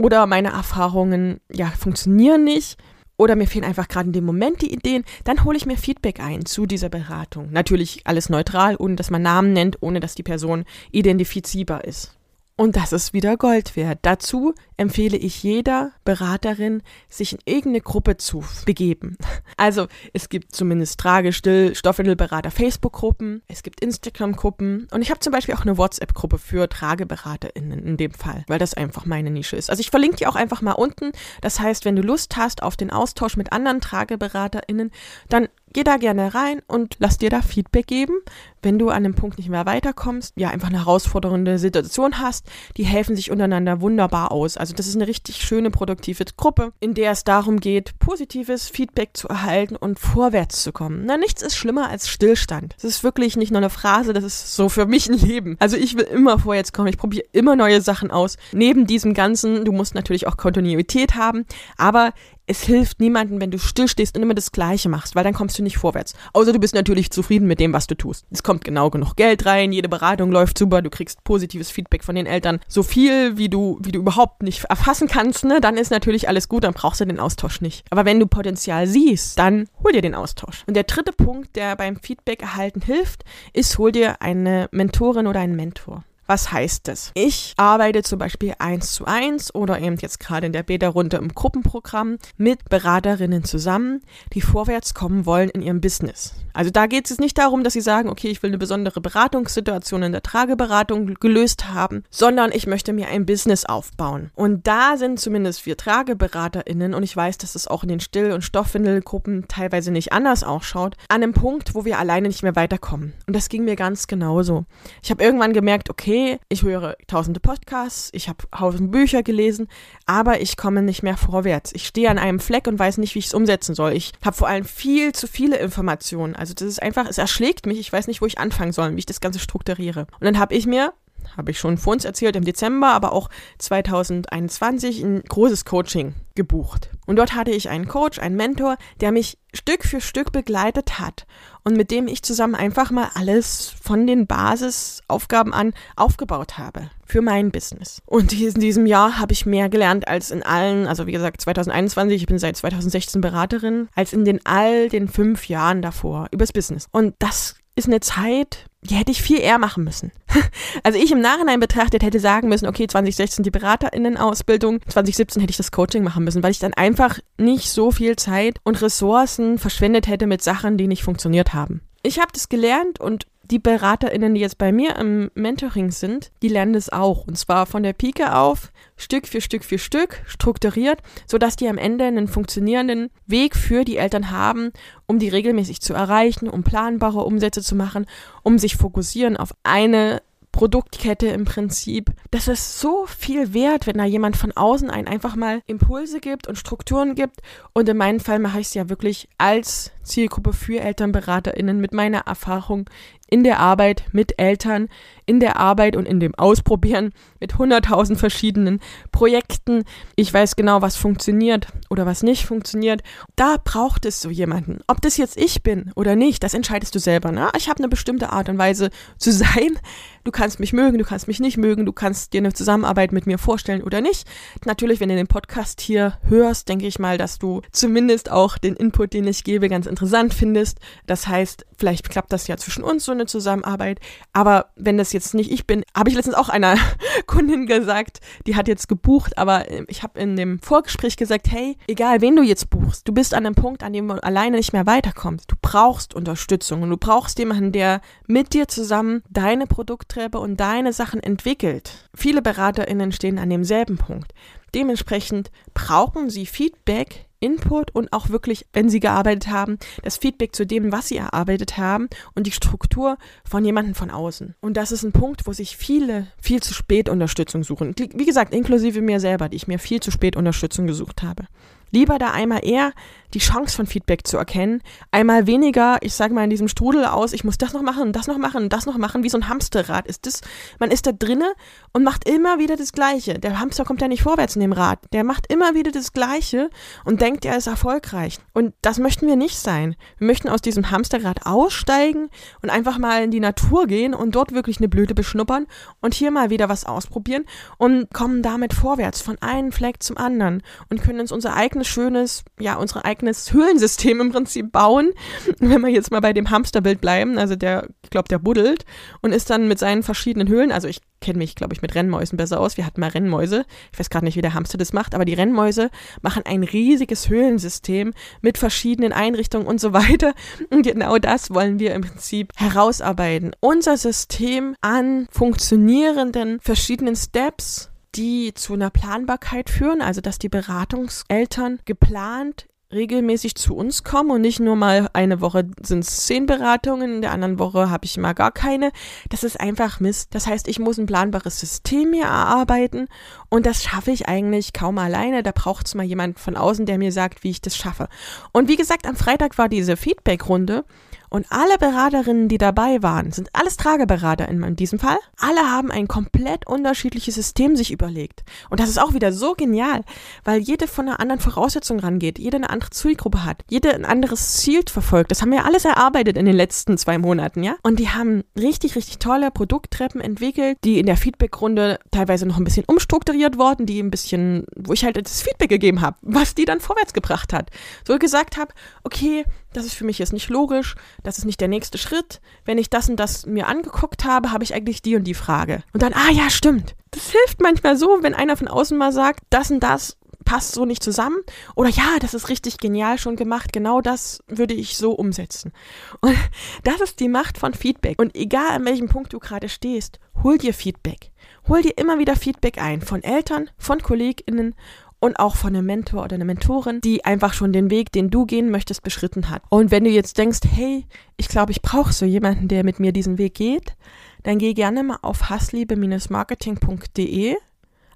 Oder 0.00 0.26
meine 0.26 0.48
Erfahrungen, 0.48 1.40
ja, 1.52 1.66
funktionieren 1.66 2.44
nicht. 2.44 2.78
oder 3.18 3.36
mir 3.36 3.46
fehlen 3.46 3.66
einfach 3.66 3.86
gerade 3.86 4.06
in 4.06 4.14
dem 4.14 4.24
Moment 4.24 4.62
die 4.62 4.72
Ideen, 4.72 5.04
dann 5.24 5.44
hole 5.44 5.54
ich 5.58 5.66
mir 5.66 5.76
Feedback 5.76 6.20
ein 6.20 6.46
zu 6.46 6.64
dieser 6.64 6.88
Beratung. 6.88 7.50
Natürlich 7.52 8.00
alles 8.04 8.30
neutral, 8.30 8.76
ohne 8.78 8.96
dass 8.96 9.10
man 9.10 9.20
Namen 9.20 9.52
nennt, 9.52 9.76
ohne 9.82 10.00
dass 10.00 10.14
die 10.14 10.22
Person 10.22 10.64
identifizierbar 10.90 11.84
ist. 11.84 12.16
Und 12.60 12.76
das 12.76 12.92
ist 12.92 13.14
wieder 13.14 13.38
Gold 13.38 13.74
wert. 13.74 14.00
Dazu 14.02 14.52
empfehle 14.76 15.16
ich 15.16 15.42
jeder 15.42 15.92
Beraterin, 16.04 16.82
sich 17.08 17.32
in 17.32 17.38
irgendeine 17.46 17.80
Gruppe 17.80 18.18
zu 18.18 18.44
begeben. 18.66 19.16
Also 19.56 19.88
es 20.14 20.30
gibt 20.30 20.54
zumindest 20.54 20.98
Trage, 20.98 21.34
Still, 21.34 21.74
Stoffwindelberater 21.74 22.50
Facebook-Gruppen, 22.50 23.42
es 23.46 23.62
gibt 23.62 23.80
Instagram-Gruppen 23.80 24.88
und 24.90 25.02
ich 25.02 25.10
habe 25.10 25.20
zum 25.20 25.34
Beispiel 25.34 25.54
auch 25.54 25.62
eine 25.62 25.76
WhatsApp-Gruppe 25.76 26.38
für 26.38 26.66
TrageberaterInnen 26.66 27.84
in 27.84 27.96
dem 27.98 28.12
Fall, 28.12 28.44
weil 28.46 28.58
das 28.58 28.72
einfach 28.72 29.04
meine 29.04 29.30
Nische 29.30 29.56
ist. 29.56 29.68
Also 29.68 29.80
ich 29.80 29.90
verlinke 29.90 30.16
die 30.16 30.26
auch 30.26 30.36
einfach 30.36 30.62
mal 30.62 30.72
unten. 30.72 31.12
Das 31.42 31.60
heißt, 31.60 31.84
wenn 31.84 31.94
du 31.94 32.00
Lust 32.00 32.38
hast 32.38 32.62
auf 32.62 32.78
den 32.78 32.90
Austausch 32.90 33.36
mit 33.36 33.52
anderen 33.52 33.82
TrageberaterInnen, 33.82 34.92
dann 35.28 35.48
geh 35.72 35.84
da 35.84 35.96
gerne 35.96 36.34
rein 36.34 36.62
und 36.66 36.96
lass 36.98 37.18
dir 37.18 37.30
da 37.30 37.42
Feedback 37.42 37.86
geben, 37.86 38.14
wenn 38.62 38.78
du 38.78 38.90
an 38.90 39.02
dem 39.02 39.14
Punkt 39.14 39.38
nicht 39.38 39.48
mehr 39.48 39.66
weiterkommst, 39.66 40.34
ja, 40.36 40.48
einfach 40.50 40.68
eine 40.68 40.80
herausfordernde 40.80 41.58
Situation 41.58 42.18
hast, 42.18 42.46
die 42.76 42.84
helfen 42.84 43.16
sich 43.16 43.30
untereinander 43.30 43.80
wunderbar 43.80 44.32
aus. 44.32 44.56
Also 44.56 44.74
das 44.74 44.86
ist 44.86 44.96
eine 44.96 45.06
richtig 45.06 45.36
schöne, 45.36 45.70
produktive 45.70 46.24
Gruppe, 46.36 46.72
in 46.80 46.94
der 46.94 47.12
es 47.12 47.24
darum 47.24 47.60
geht, 47.60 47.98
positives 47.98 48.68
Feedback 48.68 49.10
zu 49.14 49.28
erhalten 49.28 49.76
und 49.76 49.98
vorwärts 49.98 50.62
zu 50.62 50.72
kommen. 50.72 51.04
Na, 51.06 51.16
nichts 51.16 51.42
ist 51.42 51.56
schlimmer 51.56 51.88
als 51.88 52.08
Stillstand. 52.08 52.74
Das 52.74 52.84
ist 52.84 53.04
wirklich 53.04 53.36
nicht 53.36 53.50
nur 53.50 53.58
eine 53.58 53.70
Phrase, 53.70 54.12
das 54.12 54.24
ist 54.24 54.54
so 54.54 54.68
für 54.68 54.86
mich 54.86 55.08
ein 55.08 55.18
Leben. 55.18 55.56
Also 55.58 55.76
ich 55.76 55.96
will 55.96 56.04
immer 56.04 56.38
vorwärts 56.38 56.72
kommen, 56.72 56.88
ich 56.88 56.98
probiere 56.98 57.24
immer 57.32 57.56
neue 57.56 57.80
Sachen 57.80 58.10
aus. 58.10 58.36
Neben 58.52 58.86
diesem 58.86 59.14
Ganzen, 59.14 59.64
du 59.64 59.72
musst 59.72 59.94
natürlich 59.94 60.26
auch 60.26 60.36
Kontinuität 60.36 61.14
haben, 61.14 61.46
aber 61.76 62.12
es 62.50 62.64
hilft 62.64 62.98
niemandem, 62.98 63.40
wenn 63.40 63.52
du 63.52 63.58
stillstehst 63.58 64.16
und 64.16 64.24
immer 64.24 64.34
das 64.34 64.50
Gleiche 64.50 64.88
machst, 64.88 65.14
weil 65.14 65.22
dann 65.22 65.34
kommst 65.34 65.56
du 65.56 65.62
nicht 65.62 65.78
vorwärts. 65.78 66.14
Außer 66.32 66.52
du 66.52 66.58
bist 66.58 66.74
natürlich 66.74 67.12
zufrieden 67.12 67.46
mit 67.46 67.60
dem, 67.60 67.72
was 67.72 67.86
du 67.86 67.94
tust. 67.94 68.26
Es 68.32 68.42
kommt 68.42 68.64
genau 68.64 68.90
genug 68.90 69.14
Geld 69.14 69.46
rein, 69.46 69.70
jede 69.70 69.88
Beratung 69.88 70.32
läuft 70.32 70.58
super, 70.58 70.82
du 70.82 70.90
kriegst 70.90 71.22
positives 71.22 71.70
Feedback 71.70 72.02
von 72.02 72.16
den 72.16 72.26
Eltern, 72.26 72.58
so 72.66 72.82
viel, 72.82 73.38
wie 73.38 73.48
du, 73.48 73.78
wie 73.80 73.92
du 73.92 74.00
überhaupt 74.00 74.42
nicht 74.42 74.64
erfassen 74.64 75.06
kannst, 75.06 75.44
ne, 75.44 75.60
dann 75.60 75.76
ist 75.76 75.92
natürlich 75.92 76.26
alles 76.26 76.48
gut, 76.48 76.64
dann 76.64 76.74
brauchst 76.74 77.00
du 77.00 77.04
den 77.04 77.20
Austausch 77.20 77.60
nicht. 77.60 77.84
Aber 77.90 78.04
wenn 78.04 78.18
du 78.18 78.26
Potenzial 78.26 78.88
siehst, 78.88 79.38
dann 79.38 79.68
hol 79.84 79.92
dir 79.92 80.02
den 80.02 80.16
Austausch. 80.16 80.64
Und 80.66 80.74
der 80.74 80.84
dritte 80.84 81.12
Punkt, 81.12 81.54
der 81.54 81.76
beim 81.76 81.96
Feedback 81.96 82.42
erhalten 82.42 82.80
hilft, 82.80 83.22
ist, 83.52 83.78
hol 83.78 83.92
dir 83.92 84.20
eine 84.20 84.68
Mentorin 84.72 85.28
oder 85.28 85.38
einen 85.38 85.54
Mentor. 85.54 86.02
Was 86.30 86.52
heißt 86.52 86.86
das? 86.86 87.10
Ich 87.14 87.54
arbeite 87.56 88.04
zum 88.04 88.20
Beispiel 88.20 88.54
eins 88.60 88.92
zu 88.92 89.04
eins 89.04 89.52
oder 89.52 89.80
eben 89.80 89.96
jetzt 89.96 90.20
gerade 90.20 90.46
in 90.46 90.52
der 90.52 90.62
Beta-Runde 90.62 91.16
im 91.16 91.34
Gruppenprogramm 91.34 92.18
mit 92.36 92.68
Beraterinnen 92.68 93.42
zusammen, 93.42 94.02
die 94.32 94.40
vorwärts 94.40 94.94
kommen 94.94 95.26
wollen 95.26 95.48
in 95.48 95.60
ihrem 95.60 95.80
Business. 95.80 96.34
Also 96.52 96.70
da 96.70 96.86
geht 96.86 97.10
es 97.10 97.18
nicht 97.18 97.36
darum, 97.36 97.64
dass 97.64 97.72
sie 97.72 97.80
sagen, 97.80 98.08
okay, 98.08 98.28
ich 98.28 98.44
will 98.44 98.50
eine 98.50 98.58
besondere 98.58 99.00
Beratungssituation 99.00 100.04
in 100.04 100.12
der 100.12 100.22
Trageberatung 100.22 101.14
gelöst 101.14 101.72
haben, 101.72 102.04
sondern 102.10 102.52
ich 102.52 102.68
möchte 102.68 102.92
mir 102.92 103.08
ein 103.08 103.26
Business 103.26 103.64
aufbauen. 103.64 104.30
Und 104.36 104.68
da 104.68 104.96
sind 104.96 105.18
zumindest 105.18 105.66
wir 105.66 105.76
TrageberaterInnen, 105.76 106.94
und 106.94 107.02
ich 107.02 107.16
weiß, 107.16 107.38
dass 107.38 107.56
es 107.56 107.66
auch 107.66 107.82
in 107.82 107.88
den 107.88 108.00
Still- 108.00 108.32
und 108.32 108.42
Stoffwindelgruppen 108.42 109.48
teilweise 109.48 109.90
nicht 109.90 110.12
anders 110.12 110.44
ausschaut, 110.44 110.96
an 111.08 111.22
einem 111.22 111.32
Punkt, 111.32 111.74
wo 111.74 111.84
wir 111.84 111.98
alleine 111.98 112.28
nicht 112.28 112.44
mehr 112.44 112.54
weiterkommen. 112.56 113.14
Und 113.26 113.34
das 113.34 113.48
ging 113.48 113.64
mir 113.64 113.76
ganz 113.76 114.06
genauso. 114.06 114.64
Ich 115.02 115.10
habe 115.10 115.24
irgendwann 115.24 115.52
gemerkt, 115.52 115.90
okay, 115.90 116.19
ich 116.48 116.62
höre 116.62 116.96
tausende 117.06 117.40
Podcasts, 117.40 118.10
ich 118.12 118.28
habe 118.28 118.44
tausend 118.50 118.90
Bücher 118.90 119.22
gelesen, 119.22 119.68
aber 120.06 120.40
ich 120.40 120.56
komme 120.56 120.82
nicht 120.82 121.02
mehr 121.02 121.16
vorwärts. 121.16 121.72
Ich 121.72 121.86
stehe 121.86 122.10
an 122.10 122.18
einem 122.18 122.40
Fleck 122.40 122.66
und 122.66 122.78
weiß 122.78 122.98
nicht, 122.98 123.14
wie 123.14 123.20
ich 123.20 123.26
es 123.26 123.34
umsetzen 123.34 123.74
soll. 123.74 123.92
Ich 123.92 124.12
habe 124.24 124.36
vor 124.36 124.48
allem 124.48 124.64
viel 124.64 125.12
zu 125.12 125.26
viele 125.26 125.58
Informationen. 125.58 126.36
Also 126.36 126.54
das 126.54 126.66
ist 126.66 126.82
einfach, 126.82 127.06
es 127.08 127.18
erschlägt 127.18 127.66
mich. 127.66 127.78
Ich 127.78 127.92
weiß 127.92 128.06
nicht, 128.06 128.20
wo 128.20 128.26
ich 128.26 128.38
anfangen 128.38 128.72
soll, 128.72 128.94
wie 128.94 129.00
ich 129.00 129.06
das 129.06 129.20
Ganze 129.20 129.38
strukturiere. 129.38 130.06
Und 130.18 130.24
dann 130.24 130.38
habe 130.38 130.54
ich 130.54 130.66
mir 130.66 130.92
habe 131.36 131.50
ich 131.50 131.58
schon 131.58 131.78
vor 131.78 131.92
uns 131.92 132.04
erzählt, 132.04 132.36
im 132.36 132.44
Dezember, 132.44 132.88
aber 132.88 133.12
auch 133.12 133.28
2021 133.58 135.02
ein 135.02 135.22
großes 135.22 135.64
Coaching 135.64 136.14
gebucht. 136.34 136.90
Und 137.06 137.16
dort 137.16 137.34
hatte 137.34 137.50
ich 137.50 137.68
einen 137.68 137.88
Coach, 137.88 138.18
einen 138.18 138.36
Mentor, 138.36 138.76
der 139.00 139.12
mich 139.12 139.38
Stück 139.52 139.84
für 139.84 140.00
Stück 140.00 140.32
begleitet 140.32 140.98
hat 141.00 141.26
und 141.64 141.76
mit 141.76 141.90
dem 141.90 142.06
ich 142.06 142.22
zusammen 142.22 142.54
einfach 142.54 142.90
mal 142.90 143.10
alles 143.14 143.74
von 143.82 144.06
den 144.06 144.26
Basisaufgaben 144.26 145.52
an 145.52 145.74
aufgebaut 145.96 146.56
habe 146.56 146.90
für 147.04 147.20
mein 147.20 147.50
Business. 147.50 148.00
Und 148.06 148.32
in 148.32 148.54
diesem 148.54 148.86
Jahr 148.86 149.18
habe 149.18 149.32
ich 149.32 149.44
mehr 149.44 149.68
gelernt 149.68 150.08
als 150.08 150.30
in 150.30 150.42
allen, 150.42 150.86
also 150.86 151.06
wie 151.06 151.12
gesagt 151.12 151.40
2021, 151.40 152.22
ich 152.22 152.26
bin 152.26 152.38
seit 152.38 152.56
2016 152.56 153.20
Beraterin, 153.20 153.88
als 153.94 154.12
in 154.12 154.24
den 154.24 154.44
all 154.46 154.88
den 154.88 155.08
fünf 155.08 155.48
Jahren 155.48 155.82
davor 155.82 156.28
übers 156.30 156.52
Business. 156.52 156.86
Und 156.92 157.14
das 157.18 157.56
ist 157.80 157.88
eine 157.88 158.00
Zeit, 158.00 158.66
die 158.82 158.94
hätte 158.94 159.10
ich 159.10 159.22
viel 159.22 159.40
eher 159.40 159.58
machen 159.58 159.84
müssen. 159.84 160.12
Also 160.82 160.98
ich 160.98 161.10
im 161.10 161.20
Nachhinein 161.20 161.60
betrachtet 161.60 162.02
hätte 162.02 162.20
sagen 162.20 162.48
müssen, 162.48 162.66
okay, 162.66 162.86
2016 162.86 163.42
die 163.42 163.50
Beraterinnen-Ausbildung, 163.50 164.80
2017 164.88 165.40
hätte 165.40 165.50
ich 165.50 165.56
das 165.56 165.72
Coaching 165.72 166.04
machen 166.04 166.24
müssen, 166.24 166.42
weil 166.42 166.52
ich 166.52 166.58
dann 166.58 166.72
einfach 166.74 167.18
nicht 167.38 167.70
so 167.70 167.90
viel 167.90 168.16
Zeit 168.16 168.58
und 168.62 168.80
Ressourcen 168.80 169.58
verschwendet 169.58 170.06
hätte 170.06 170.26
mit 170.26 170.42
Sachen, 170.42 170.78
die 170.78 170.86
nicht 170.86 171.02
funktioniert 171.02 171.52
haben. 171.52 171.80
Ich 172.02 172.18
habe 172.18 172.30
das 172.32 172.48
gelernt 172.48 173.00
und 173.00 173.26
die 173.50 173.58
BeraterInnen, 173.58 174.34
die 174.34 174.40
jetzt 174.40 174.58
bei 174.58 174.72
mir 174.72 174.96
im 174.96 175.30
Mentoring 175.34 175.90
sind, 175.90 176.30
die 176.42 176.48
lernen 176.48 176.72
das 176.72 176.88
auch. 176.88 177.26
Und 177.26 177.36
zwar 177.36 177.66
von 177.66 177.82
der 177.82 177.92
Pike 177.92 178.34
auf, 178.34 178.72
Stück 178.96 179.26
für 179.26 179.40
Stück 179.40 179.64
für 179.64 179.78
Stück, 179.78 180.22
strukturiert, 180.26 181.00
sodass 181.26 181.56
die 181.56 181.68
am 181.68 181.78
Ende 181.78 182.04
einen 182.04 182.28
funktionierenden 182.28 183.10
Weg 183.26 183.56
für 183.56 183.84
die 183.84 183.96
Eltern 183.96 184.30
haben, 184.30 184.72
um 185.06 185.18
die 185.18 185.28
regelmäßig 185.28 185.80
zu 185.80 185.94
erreichen, 185.94 186.48
um 186.48 186.62
planbare 186.62 187.24
Umsätze 187.24 187.62
zu 187.62 187.74
machen, 187.74 188.06
um 188.42 188.58
sich 188.58 188.76
fokussieren 188.76 189.36
auf 189.36 189.52
eine 189.62 190.22
Produktkette 190.52 191.28
im 191.28 191.44
Prinzip. 191.44 192.10
Das 192.30 192.48
ist 192.48 192.80
so 192.80 193.06
viel 193.06 193.54
wert, 193.54 193.86
wenn 193.86 193.98
da 193.98 194.04
jemand 194.04 194.36
von 194.36 194.52
außen 194.52 194.90
einen 194.90 195.06
einfach 195.06 195.36
mal 195.36 195.62
Impulse 195.66 196.20
gibt 196.20 196.48
und 196.48 196.56
Strukturen 196.56 197.14
gibt. 197.14 197.40
Und 197.72 197.88
in 197.88 197.96
meinem 197.96 198.20
Fall 198.20 198.38
mache 198.38 198.60
ich 198.60 198.66
es 198.68 198.74
ja 198.74 198.88
wirklich 198.88 199.28
als 199.38 199.92
Zielgruppe 200.10 200.52
für 200.52 200.80
ElternberaterInnen 200.80 201.80
mit 201.80 201.94
meiner 201.94 202.20
Erfahrung 202.26 202.90
in 203.30 203.44
der 203.44 203.60
Arbeit 203.60 204.04
mit 204.10 204.40
Eltern, 204.40 204.88
in 205.24 205.38
der 205.38 205.56
Arbeit 205.56 205.94
und 205.94 206.06
in 206.06 206.18
dem 206.18 206.34
Ausprobieren 206.34 207.12
mit 207.38 207.56
hunderttausend 207.58 208.18
verschiedenen 208.18 208.80
Projekten. 209.12 209.84
Ich 210.16 210.34
weiß 210.34 210.56
genau, 210.56 210.82
was 210.82 210.96
funktioniert 210.96 211.68
oder 211.88 212.06
was 212.06 212.24
nicht 212.24 212.44
funktioniert. 212.44 213.02
Da 213.36 213.56
braucht 213.62 214.04
es 214.04 214.20
so 214.20 214.30
jemanden. 214.30 214.80
Ob 214.88 215.00
das 215.00 215.16
jetzt 215.16 215.36
ich 215.36 215.62
bin 215.62 215.92
oder 215.94 216.16
nicht, 216.16 216.42
das 216.42 216.54
entscheidest 216.54 216.94
du 216.96 216.98
selber. 216.98 217.30
Ne? 217.30 217.48
Ich 217.56 217.68
habe 217.68 217.78
eine 217.78 217.88
bestimmte 217.88 218.30
Art 218.30 218.48
und 218.48 218.58
Weise 218.58 218.90
zu 219.16 219.30
sein. 219.32 219.78
Du 220.24 220.32
kannst 220.32 220.60
mich 220.60 220.72
mögen, 220.72 220.98
du 220.98 221.04
kannst 221.04 221.28
mich 221.28 221.40
nicht 221.40 221.56
mögen, 221.56 221.86
du 221.86 221.92
kannst 221.92 222.32
dir 222.34 222.38
eine 222.38 222.52
Zusammenarbeit 222.52 223.12
mit 223.12 223.26
mir 223.26 223.38
vorstellen 223.38 223.82
oder 223.82 224.00
nicht. 224.00 224.26
Natürlich, 224.66 224.98
wenn 224.98 225.08
du 225.08 225.14
den 225.14 225.28
Podcast 225.28 225.80
hier 225.80 226.18
hörst, 226.24 226.68
denke 226.68 226.86
ich 226.86 226.98
mal, 226.98 227.16
dass 227.16 227.38
du 227.38 227.62
zumindest 227.70 228.30
auch 228.30 228.58
den 228.58 228.74
Input, 228.74 229.14
den 229.14 229.26
ich 229.26 229.44
gebe, 229.44 229.68
ganz 229.68 229.86
interessant 229.86 229.99
findest. 230.34 230.78
Das 231.06 231.26
heißt, 231.26 231.66
vielleicht 231.76 232.10
klappt 232.10 232.32
das 232.32 232.46
ja 232.46 232.56
zwischen 232.56 232.84
uns 232.84 233.04
so 233.04 233.12
eine 233.12 233.26
Zusammenarbeit. 233.26 234.00
Aber 234.32 234.66
wenn 234.76 234.98
das 234.98 235.12
jetzt 235.12 235.34
nicht 235.34 235.50
ich 235.50 235.66
bin, 235.66 235.82
habe 235.96 236.10
ich 236.10 236.16
letztens 236.16 236.36
auch 236.36 236.48
einer 236.48 236.76
Kundin 237.26 237.66
gesagt, 237.66 238.20
die 238.46 238.56
hat 238.56 238.68
jetzt 238.68 238.88
gebucht, 238.88 239.38
aber 239.38 239.70
ähm, 239.70 239.86
ich 239.88 240.02
habe 240.02 240.20
in 240.20 240.36
dem 240.36 240.60
Vorgespräch 240.60 241.16
gesagt, 241.16 241.50
hey, 241.50 241.76
egal 241.88 242.20
wen 242.20 242.36
du 242.36 242.42
jetzt 242.42 242.70
buchst, 242.70 243.08
du 243.08 243.12
bist 243.12 243.34
an 243.34 243.46
einem 243.46 243.54
Punkt, 243.54 243.82
an 243.82 243.92
dem 243.92 244.08
du 244.08 244.22
alleine 244.22 244.56
nicht 244.56 244.72
mehr 244.72 244.86
weiterkommst. 244.86 245.50
Du 245.50 245.56
brauchst 245.60 246.14
Unterstützung 246.14 246.82
und 246.82 246.90
du 246.90 246.96
brauchst 246.96 247.38
jemanden, 247.38 247.72
der 247.72 248.00
mit 248.26 248.52
dir 248.52 248.68
zusammen 248.68 249.22
deine 249.28 249.66
Produkttreppe 249.66 250.38
und 250.38 250.58
deine 250.58 250.92
Sachen 250.92 251.22
entwickelt. 251.22 252.08
Viele 252.14 252.42
BeraterInnen 252.42 253.12
stehen 253.12 253.38
an 253.38 253.50
demselben 253.50 253.96
Punkt. 253.96 254.32
Dementsprechend 254.74 255.50
brauchen 255.74 256.30
sie 256.30 256.46
Feedback 256.46 257.26
Input 257.40 257.94
und 257.94 258.12
auch 258.12 258.28
wirklich, 258.28 258.66
wenn 258.72 258.88
sie 258.88 259.00
gearbeitet 259.00 259.48
haben, 259.48 259.78
das 260.02 260.18
Feedback 260.18 260.54
zu 260.54 260.66
dem, 260.66 260.92
was 260.92 261.08
sie 261.08 261.16
erarbeitet 261.16 261.78
haben 261.78 262.08
und 262.34 262.46
die 262.46 262.52
Struktur 262.52 263.16
von 263.44 263.64
jemandem 263.64 263.94
von 263.94 264.10
außen. 264.10 264.54
Und 264.60 264.76
das 264.76 264.92
ist 264.92 265.02
ein 265.02 265.12
Punkt, 265.12 265.46
wo 265.46 265.52
sich 265.52 265.76
viele 265.76 266.26
viel 266.40 266.62
zu 266.62 266.74
spät 266.74 267.08
Unterstützung 267.08 267.64
suchen. 267.64 267.94
Wie 267.96 268.26
gesagt, 268.26 268.54
inklusive 268.54 269.00
mir 269.00 269.20
selber, 269.20 269.48
die 269.48 269.56
ich 269.56 269.68
mir 269.68 269.78
viel 269.78 270.00
zu 270.00 270.10
spät 270.10 270.36
Unterstützung 270.36 270.86
gesucht 270.86 271.22
habe. 271.22 271.46
Lieber 271.90 272.18
da 272.18 272.30
einmal 272.30 272.64
eher 272.64 272.92
die 273.34 273.38
Chance 273.38 273.76
von 273.76 273.86
Feedback 273.86 274.26
zu 274.26 274.36
erkennen. 274.36 274.82
Einmal 275.10 275.46
weniger, 275.46 275.98
ich 276.00 276.14
sage 276.14 276.34
mal 276.34 276.44
in 276.44 276.50
diesem 276.50 276.68
Strudel 276.68 277.04
aus, 277.04 277.32
ich 277.32 277.44
muss 277.44 277.58
das 277.58 277.72
noch 277.72 277.82
machen, 277.82 278.12
das 278.12 278.26
noch 278.26 278.38
machen, 278.38 278.68
das 278.68 278.86
noch 278.86 278.98
machen, 278.98 279.22
wie 279.22 279.28
so 279.28 279.38
ein 279.38 279.48
Hamsterrad 279.48 280.06
ist 280.06 280.26
das. 280.26 280.40
Man 280.78 280.90
ist 280.90 281.06
da 281.06 281.12
drinne 281.12 281.52
und 281.92 282.04
macht 282.04 282.28
immer 282.28 282.58
wieder 282.58 282.76
das 282.76 282.92
Gleiche. 282.92 283.38
Der 283.38 283.58
Hamster 283.60 283.84
kommt 283.84 284.00
ja 284.00 284.08
nicht 284.08 284.22
vorwärts 284.22 284.56
in 284.56 284.60
dem 284.60 284.72
Rad. 284.72 284.98
Der 285.12 285.24
macht 285.24 285.52
immer 285.52 285.74
wieder 285.74 285.90
das 285.90 286.12
Gleiche 286.12 286.70
und 287.04 287.20
denkt, 287.20 287.44
er 287.44 287.56
ist 287.56 287.66
erfolgreich. 287.66 288.38
Und 288.52 288.74
das 288.82 288.98
möchten 288.98 289.26
wir 289.26 289.36
nicht 289.36 289.58
sein. 289.58 289.96
Wir 290.18 290.26
möchten 290.26 290.48
aus 290.48 290.62
diesem 290.62 290.90
Hamsterrad 290.90 291.46
aussteigen 291.46 292.28
und 292.62 292.70
einfach 292.70 292.98
mal 292.98 293.22
in 293.22 293.30
die 293.30 293.40
Natur 293.40 293.86
gehen 293.86 294.14
und 294.14 294.34
dort 294.34 294.52
wirklich 294.52 294.78
eine 294.78 294.88
Blüte 294.88 295.14
beschnuppern 295.14 295.66
und 296.00 296.14
hier 296.14 296.30
mal 296.30 296.50
wieder 296.50 296.68
was 296.68 296.84
ausprobieren 296.84 297.44
und 297.78 298.12
kommen 298.12 298.42
damit 298.42 298.74
vorwärts 298.74 299.20
von 299.20 299.36
einem 299.40 299.72
Fleck 299.72 300.02
zum 300.02 300.16
anderen 300.18 300.62
und 300.88 301.02
können 301.02 301.20
uns 301.20 301.32
unser 301.32 301.54
eigenes 301.54 301.88
schönes, 301.88 302.44
ja, 302.58 302.76
unser 302.76 303.04
eigenes 303.20 303.52
Höhlensystem 303.52 304.20
im 304.20 304.32
Prinzip 304.32 304.72
bauen. 304.72 305.12
Wenn 305.58 305.82
wir 305.82 305.90
jetzt 305.90 306.10
mal 306.10 306.20
bei 306.20 306.32
dem 306.32 306.50
Hamsterbild 306.50 307.00
bleiben, 307.00 307.38
also 307.38 307.54
der, 307.54 307.88
ich 308.02 308.10
glaube, 308.10 308.28
der 308.28 308.38
buddelt 308.38 308.84
und 309.20 309.32
ist 309.32 309.50
dann 309.50 309.68
mit 309.68 309.78
seinen 309.78 310.02
verschiedenen 310.02 310.48
Höhlen, 310.48 310.72
also 310.72 310.88
ich 310.88 311.00
kenne 311.20 311.38
mich, 311.38 311.54
glaube 311.54 311.74
ich, 311.74 311.82
mit 311.82 311.94
Rennmäusen 311.94 312.38
besser 312.38 312.58
aus. 312.58 312.78
Wir 312.78 312.86
hatten 312.86 313.00
mal 313.00 313.10
Rennmäuse. 313.10 313.66
Ich 313.92 313.98
weiß 313.98 314.08
gerade 314.08 314.24
nicht, 314.24 314.36
wie 314.36 314.42
der 314.42 314.54
Hamster 314.54 314.78
das 314.78 314.94
macht, 314.94 315.14
aber 315.14 315.26
die 315.26 315.34
Rennmäuse 315.34 315.90
machen 316.22 316.44
ein 316.46 316.62
riesiges 316.62 317.28
Höhlensystem 317.28 318.14
mit 318.40 318.56
verschiedenen 318.56 319.12
Einrichtungen 319.12 319.66
und 319.66 319.80
so 319.80 319.92
weiter. 319.92 320.32
Und 320.70 320.82
genau 320.82 321.18
das 321.18 321.52
wollen 321.52 321.78
wir 321.78 321.94
im 321.94 322.02
Prinzip 322.02 322.52
herausarbeiten. 322.56 323.52
Unser 323.60 323.98
System 323.98 324.74
an 324.80 325.26
funktionierenden 325.30 326.58
verschiedenen 326.60 327.16
Steps 327.16 327.90
die 328.14 328.52
zu 328.54 328.74
einer 328.74 328.90
Planbarkeit 328.90 329.70
führen, 329.70 330.02
also 330.02 330.20
dass 330.20 330.38
die 330.38 330.48
Beratungseltern 330.48 331.78
geplant 331.84 332.66
regelmäßig 332.92 333.54
zu 333.54 333.76
uns 333.76 334.02
kommen 334.02 334.30
und 334.30 334.40
nicht 334.40 334.60
nur 334.60 334.76
mal 334.76 335.08
eine 335.12 335.40
Woche 335.40 335.68
sind 335.82 336.00
es 336.00 336.26
zehn 336.26 336.46
Beratungen, 336.46 337.16
in 337.16 337.20
der 337.22 337.32
anderen 337.32 337.58
Woche 337.58 337.90
habe 337.90 338.04
ich 338.04 338.16
mal 338.16 338.32
gar 338.32 338.50
keine. 338.50 338.90
Das 339.28 339.44
ist 339.44 339.60
einfach 339.60 340.00
Mist. 340.00 340.34
Das 340.34 340.46
heißt, 340.46 340.66
ich 340.66 340.78
muss 340.78 340.98
ein 340.98 341.06
planbares 341.06 341.60
System 341.60 342.10
mir 342.10 342.24
erarbeiten 342.24 343.06
und 343.48 343.66
das 343.66 343.82
schaffe 343.82 344.10
ich 344.10 344.28
eigentlich 344.28 344.72
kaum 344.72 344.98
alleine. 344.98 345.42
Da 345.42 345.52
braucht 345.52 345.86
es 345.86 345.94
mal 345.94 346.04
jemand 346.04 346.40
von 346.40 346.56
außen, 346.56 346.86
der 346.86 346.98
mir 346.98 347.12
sagt, 347.12 347.44
wie 347.44 347.50
ich 347.50 347.60
das 347.60 347.76
schaffe. 347.76 348.08
Und 348.52 348.68
wie 348.68 348.76
gesagt, 348.76 349.06
am 349.06 349.16
Freitag 349.16 349.58
war 349.58 349.68
diese 349.68 349.96
Feedback-Runde 349.96 350.84
und 351.30 351.46
alle 351.50 351.78
Beraterinnen, 351.78 352.48
die 352.48 352.58
dabei 352.58 353.02
waren, 353.02 353.30
sind 353.30 353.48
alles 353.52 353.76
Trageberater 353.76 354.48
in 354.48 354.76
diesem 354.76 354.98
Fall. 354.98 355.18
Alle 355.38 355.70
haben 355.70 355.90
ein 355.90 356.08
komplett 356.08 356.66
unterschiedliches 356.66 357.36
System 357.36 357.76
sich 357.76 357.92
überlegt. 357.92 358.42
Und 358.68 358.80
das 358.80 358.88
ist 358.88 359.00
auch 359.00 359.14
wieder 359.14 359.32
so 359.32 359.54
genial, 359.54 360.02
weil 360.44 360.60
jede 360.60 360.88
von 360.88 361.08
einer 361.08 361.20
anderen 361.20 361.40
Voraussetzung 361.40 362.00
rangeht, 362.00 362.38
jede 362.38 362.56
eine 362.56 362.70
andere 362.70 362.90
Zielgruppe 362.90 363.44
hat, 363.44 363.62
jede 363.68 363.94
ein 363.94 364.04
anderes 364.04 364.56
Ziel 364.56 364.80
verfolgt. 364.88 365.30
Das 365.30 365.42
haben 365.42 365.52
wir 365.52 365.64
alles 365.64 365.84
erarbeitet 365.84 366.36
in 366.36 366.46
den 366.46 366.56
letzten 366.56 366.98
zwei 366.98 367.18
Monaten, 367.18 367.62
ja? 367.62 367.76
Und 367.82 368.00
die 368.00 368.08
haben 368.08 368.42
richtig, 368.58 368.96
richtig 368.96 369.18
tolle 369.18 369.50
Produkttreppen 369.50 370.20
entwickelt, 370.20 370.78
die 370.84 370.98
in 370.98 371.06
der 371.06 371.16
Feedbackrunde 371.16 371.98
teilweise 372.10 372.46
noch 372.46 372.56
ein 372.56 372.64
bisschen 372.64 372.84
umstrukturiert 372.86 373.58
wurden, 373.58 373.86
die 373.86 374.00
ein 374.00 374.10
bisschen, 374.10 374.64
wo 374.74 374.92
ich 374.92 375.04
halt 375.04 375.16
das 375.16 375.42
Feedback 375.42 375.68
gegeben 375.68 376.00
habe, 376.00 376.16
was 376.22 376.54
die 376.54 376.64
dann 376.64 376.80
vorwärts 376.80 377.12
gebracht 377.12 377.52
hat. 377.52 377.70
So 378.06 378.18
gesagt 378.18 378.56
habe, 378.56 378.72
okay, 379.04 379.44
das 379.72 379.84
ist 379.84 379.94
für 379.94 380.04
mich 380.04 380.18
jetzt 380.18 380.32
nicht 380.32 380.48
logisch, 380.48 380.96
das 381.22 381.38
ist 381.38 381.44
nicht 381.44 381.60
der 381.60 381.68
nächste 381.68 381.98
Schritt. 381.98 382.40
Wenn 382.64 382.78
ich 382.78 382.90
das 382.90 383.08
und 383.08 383.16
das 383.16 383.46
mir 383.46 383.68
angeguckt 383.68 384.24
habe, 384.24 384.52
habe 384.52 384.64
ich 384.64 384.74
eigentlich 384.74 385.02
die 385.02 385.16
und 385.16 385.24
die 385.24 385.34
Frage. 385.34 385.82
Und 385.92 386.02
dann, 386.02 386.12
ah 386.12 386.30
ja, 386.30 386.50
stimmt. 386.50 386.94
Das 387.10 387.30
hilft 387.30 387.60
manchmal 387.60 387.96
so, 387.96 388.18
wenn 388.22 388.34
einer 388.34 388.56
von 388.56 388.68
außen 388.68 388.96
mal 388.96 389.12
sagt, 389.12 389.40
das 389.50 389.70
und 389.70 389.80
das 389.80 390.16
passt 390.44 390.72
so 390.72 390.84
nicht 390.84 391.02
zusammen. 391.02 391.38
Oder 391.76 391.90
ja, 391.90 392.18
das 392.20 392.34
ist 392.34 392.48
richtig 392.48 392.78
genial 392.78 393.18
schon 393.18 393.36
gemacht. 393.36 393.72
Genau 393.72 394.00
das 394.00 394.42
würde 394.48 394.74
ich 394.74 394.96
so 394.96 395.12
umsetzen. 395.12 395.72
Und 396.20 396.36
das 396.84 397.00
ist 397.00 397.20
die 397.20 397.28
Macht 397.28 397.58
von 397.58 397.74
Feedback. 397.74 398.18
Und 398.18 398.34
egal 398.34 398.70
an 398.70 398.84
welchem 398.84 399.08
Punkt 399.08 399.32
du 399.32 399.38
gerade 399.38 399.68
stehst, 399.68 400.18
hol 400.42 400.58
dir 400.58 400.74
Feedback. 400.74 401.30
Hol 401.68 401.82
dir 401.82 401.96
immer 401.96 402.18
wieder 402.18 402.36
Feedback 402.36 402.78
ein 402.78 403.02
von 403.02 403.22
Eltern, 403.22 403.70
von 403.78 404.02
KollegInnen 404.02 404.74
und 405.20 405.38
auch 405.38 405.54
von 405.54 405.76
einem 405.76 405.86
Mentor 405.86 406.24
oder 406.24 406.34
einer 406.34 406.44
Mentorin, 406.44 407.00
die 407.00 407.24
einfach 407.24 407.52
schon 407.52 407.72
den 407.72 407.90
Weg, 407.90 408.10
den 408.12 408.30
du 408.30 408.46
gehen 408.46 408.70
möchtest, 408.70 409.02
beschritten 409.02 409.50
hat. 409.50 409.62
Und 409.68 409.90
wenn 409.90 410.04
du 410.04 410.10
jetzt 410.10 410.38
denkst, 410.38 410.60
hey, 410.72 411.04
ich 411.36 411.48
glaube, 411.48 411.72
ich 411.72 411.82
brauche 411.82 412.12
so 412.12 412.26
jemanden, 412.26 412.68
der 412.68 412.84
mit 412.84 412.98
mir 412.98 413.12
diesen 413.12 413.38
Weg 413.38 413.54
geht, 413.54 413.96
dann 414.42 414.58
geh 414.58 414.74
gerne 414.74 415.04
mal 415.04 415.18
auf 415.22 415.50
hassliebe-marketing.de 415.50 417.56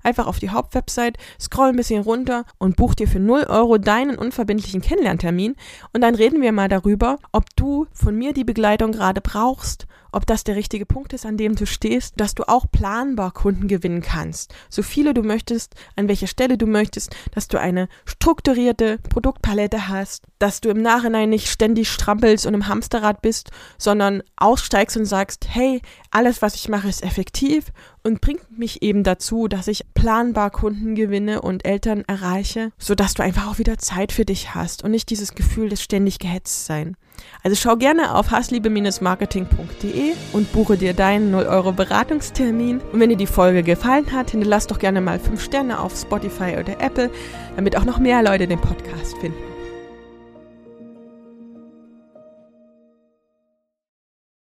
einfach 0.04 0.26
auf 0.26 0.38
die 0.38 0.50
Hauptwebsite, 0.50 1.18
scroll 1.40 1.68
ein 1.68 1.76
bisschen 1.76 2.02
runter 2.02 2.44
und 2.58 2.76
buch 2.76 2.94
dir 2.94 3.08
für 3.08 3.20
0 3.20 3.46
Euro 3.48 3.78
deinen 3.78 4.16
unverbindlichen 4.16 4.82
Kennenlerntermin 4.82 5.56
und 5.92 6.00
dann 6.02 6.14
reden 6.14 6.42
wir 6.42 6.52
mal 6.52 6.68
darüber, 6.68 7.18
ob 7.32 7.44
du 7.56 7.86
von 7.92 8.14
mir 8.14 8.34
die 8.34 8.44
Begleitung 8.44 8.92
gerade 8.92 9.20
brauchst 9.20 9.86
ob 10.14 10.26
das 10.26 10.44
der 10.44 10.56
richtige 10.56 10.86
Punkt 10.86 11.12
ist, 11.12 11.26
an 11.26 11.36
dem 11.36 11.56
du 11.56 11.66
stehst, 11.66 12.14
dass 12.18 12.34
du 12.34 12.44
auch 12.48 12.66
planbar 12.70 13.32
Kunden 13.32 13.68
gewinnen 13.68 14.02
kannst. 14.02 14.54
So 14.68 14.82
viele 14.82 15.14
du 15.14 15.22
möchtest, 15.22 15.74
an 15.96 16.08
welcher 16.08 16.26
Stelle 16.26 16.56
du 16.56 16.66
möchtest, 16.66 17.14
dass 17.32 17.48
du 17.48 17.58
eine 17.58 17.88
strukturierte 18.06 18.98
Produktpalette 18.98 19.88
hast, 19.88 20.24
dass 20.38 20.60
du 20.60 20.70
im 20.70 20.82
Nachhinein 20.82 21.30
nicht 21.30 21.48
ständig 21.48 21.90
strampelst 21.90 22.46
und 22.46 22.54
im 22.54 22.68
Hamsterrad 22.68 23.22
bist, 23.22 23.50
sondern 23.78 24.22
aussteigst 24.36 24.96
und 24.96 25.06
sagst, 25.06 25.46
hey, 25.48 25.82
alles, 26.10 26.42
was 26.42 26.54
ich 26.54 26.68
mache, 26.68 26.88
ist 26.88 27.02
effektiv 27.02 27.72
und 28.02 28.20
bringt 28.20 28.58
mich 28.58 28.82
eben 28.82 29.02
dazu, 29.02 29.48
dass 29.48 29.66
ich 29.66 29.84
planbar 29.94 30.50
Kunden 30.50 30.94
gewinne 30.94 31.42
und 31.42 31.64
Eltern 31.64 32.04
erreiche, 32.06 32.70
sodass 32.78 33.14
du 33.14 33.22
einfach 33.22 33.48
auch 33.48 33.58
wieder 33.58 33.78
Zeit 33.78 34.12
für 34.12 34.24
dich 34.24 34.54
hast 34.54 34.84
und 34.84 34.90
nicht 34.90 35.10
dieses 35.10 35.34
Gefühl 35.34 35.70
des 35.70 35.82
ständig 35.82 36.18
gehetzt 36.18 36.66
sein. 36.66 36.96
Also 37.42 37.56
schau 37.56 37.76
gerne 37.76 38.14
auf 38.14 38.30
hassliebe-marketing.de 38.30 40.12
und 40.32 40.52
buche 40.52 40.76
dir 40.76 40.94
deinen 40.94 41.30
0 41.30 41.44
Euro 41.44 41.72
Beratungstermin. 41.72 42.80
Und 42.92 43.00
wenn 43.00 43.10
dir 43.10 43.16
die 43.16 43.26
Folge 43.26 43.62
gefallen 43.62 44.12
hat, 44.12 44.30
hinterlass 44.30 44.66
doch 44.66 44.78
gerne 44.78 45.00
mal 45.00 45.18
5 45.18 45.42
Sterne 45.42 45.80
auf 45.80 45.94
Spotify 45.96 46.56
oder 46.58 46.80
Apple, 46.80 47.10
damit 47.56 47.76
auch 47.76 47.84
noch 47.84 47.98
mehr 47.98 48.22
Leute 48.22 48.46
den 48.46 48.60
Podcast 48.60 49.16
finden. 49.18 49.53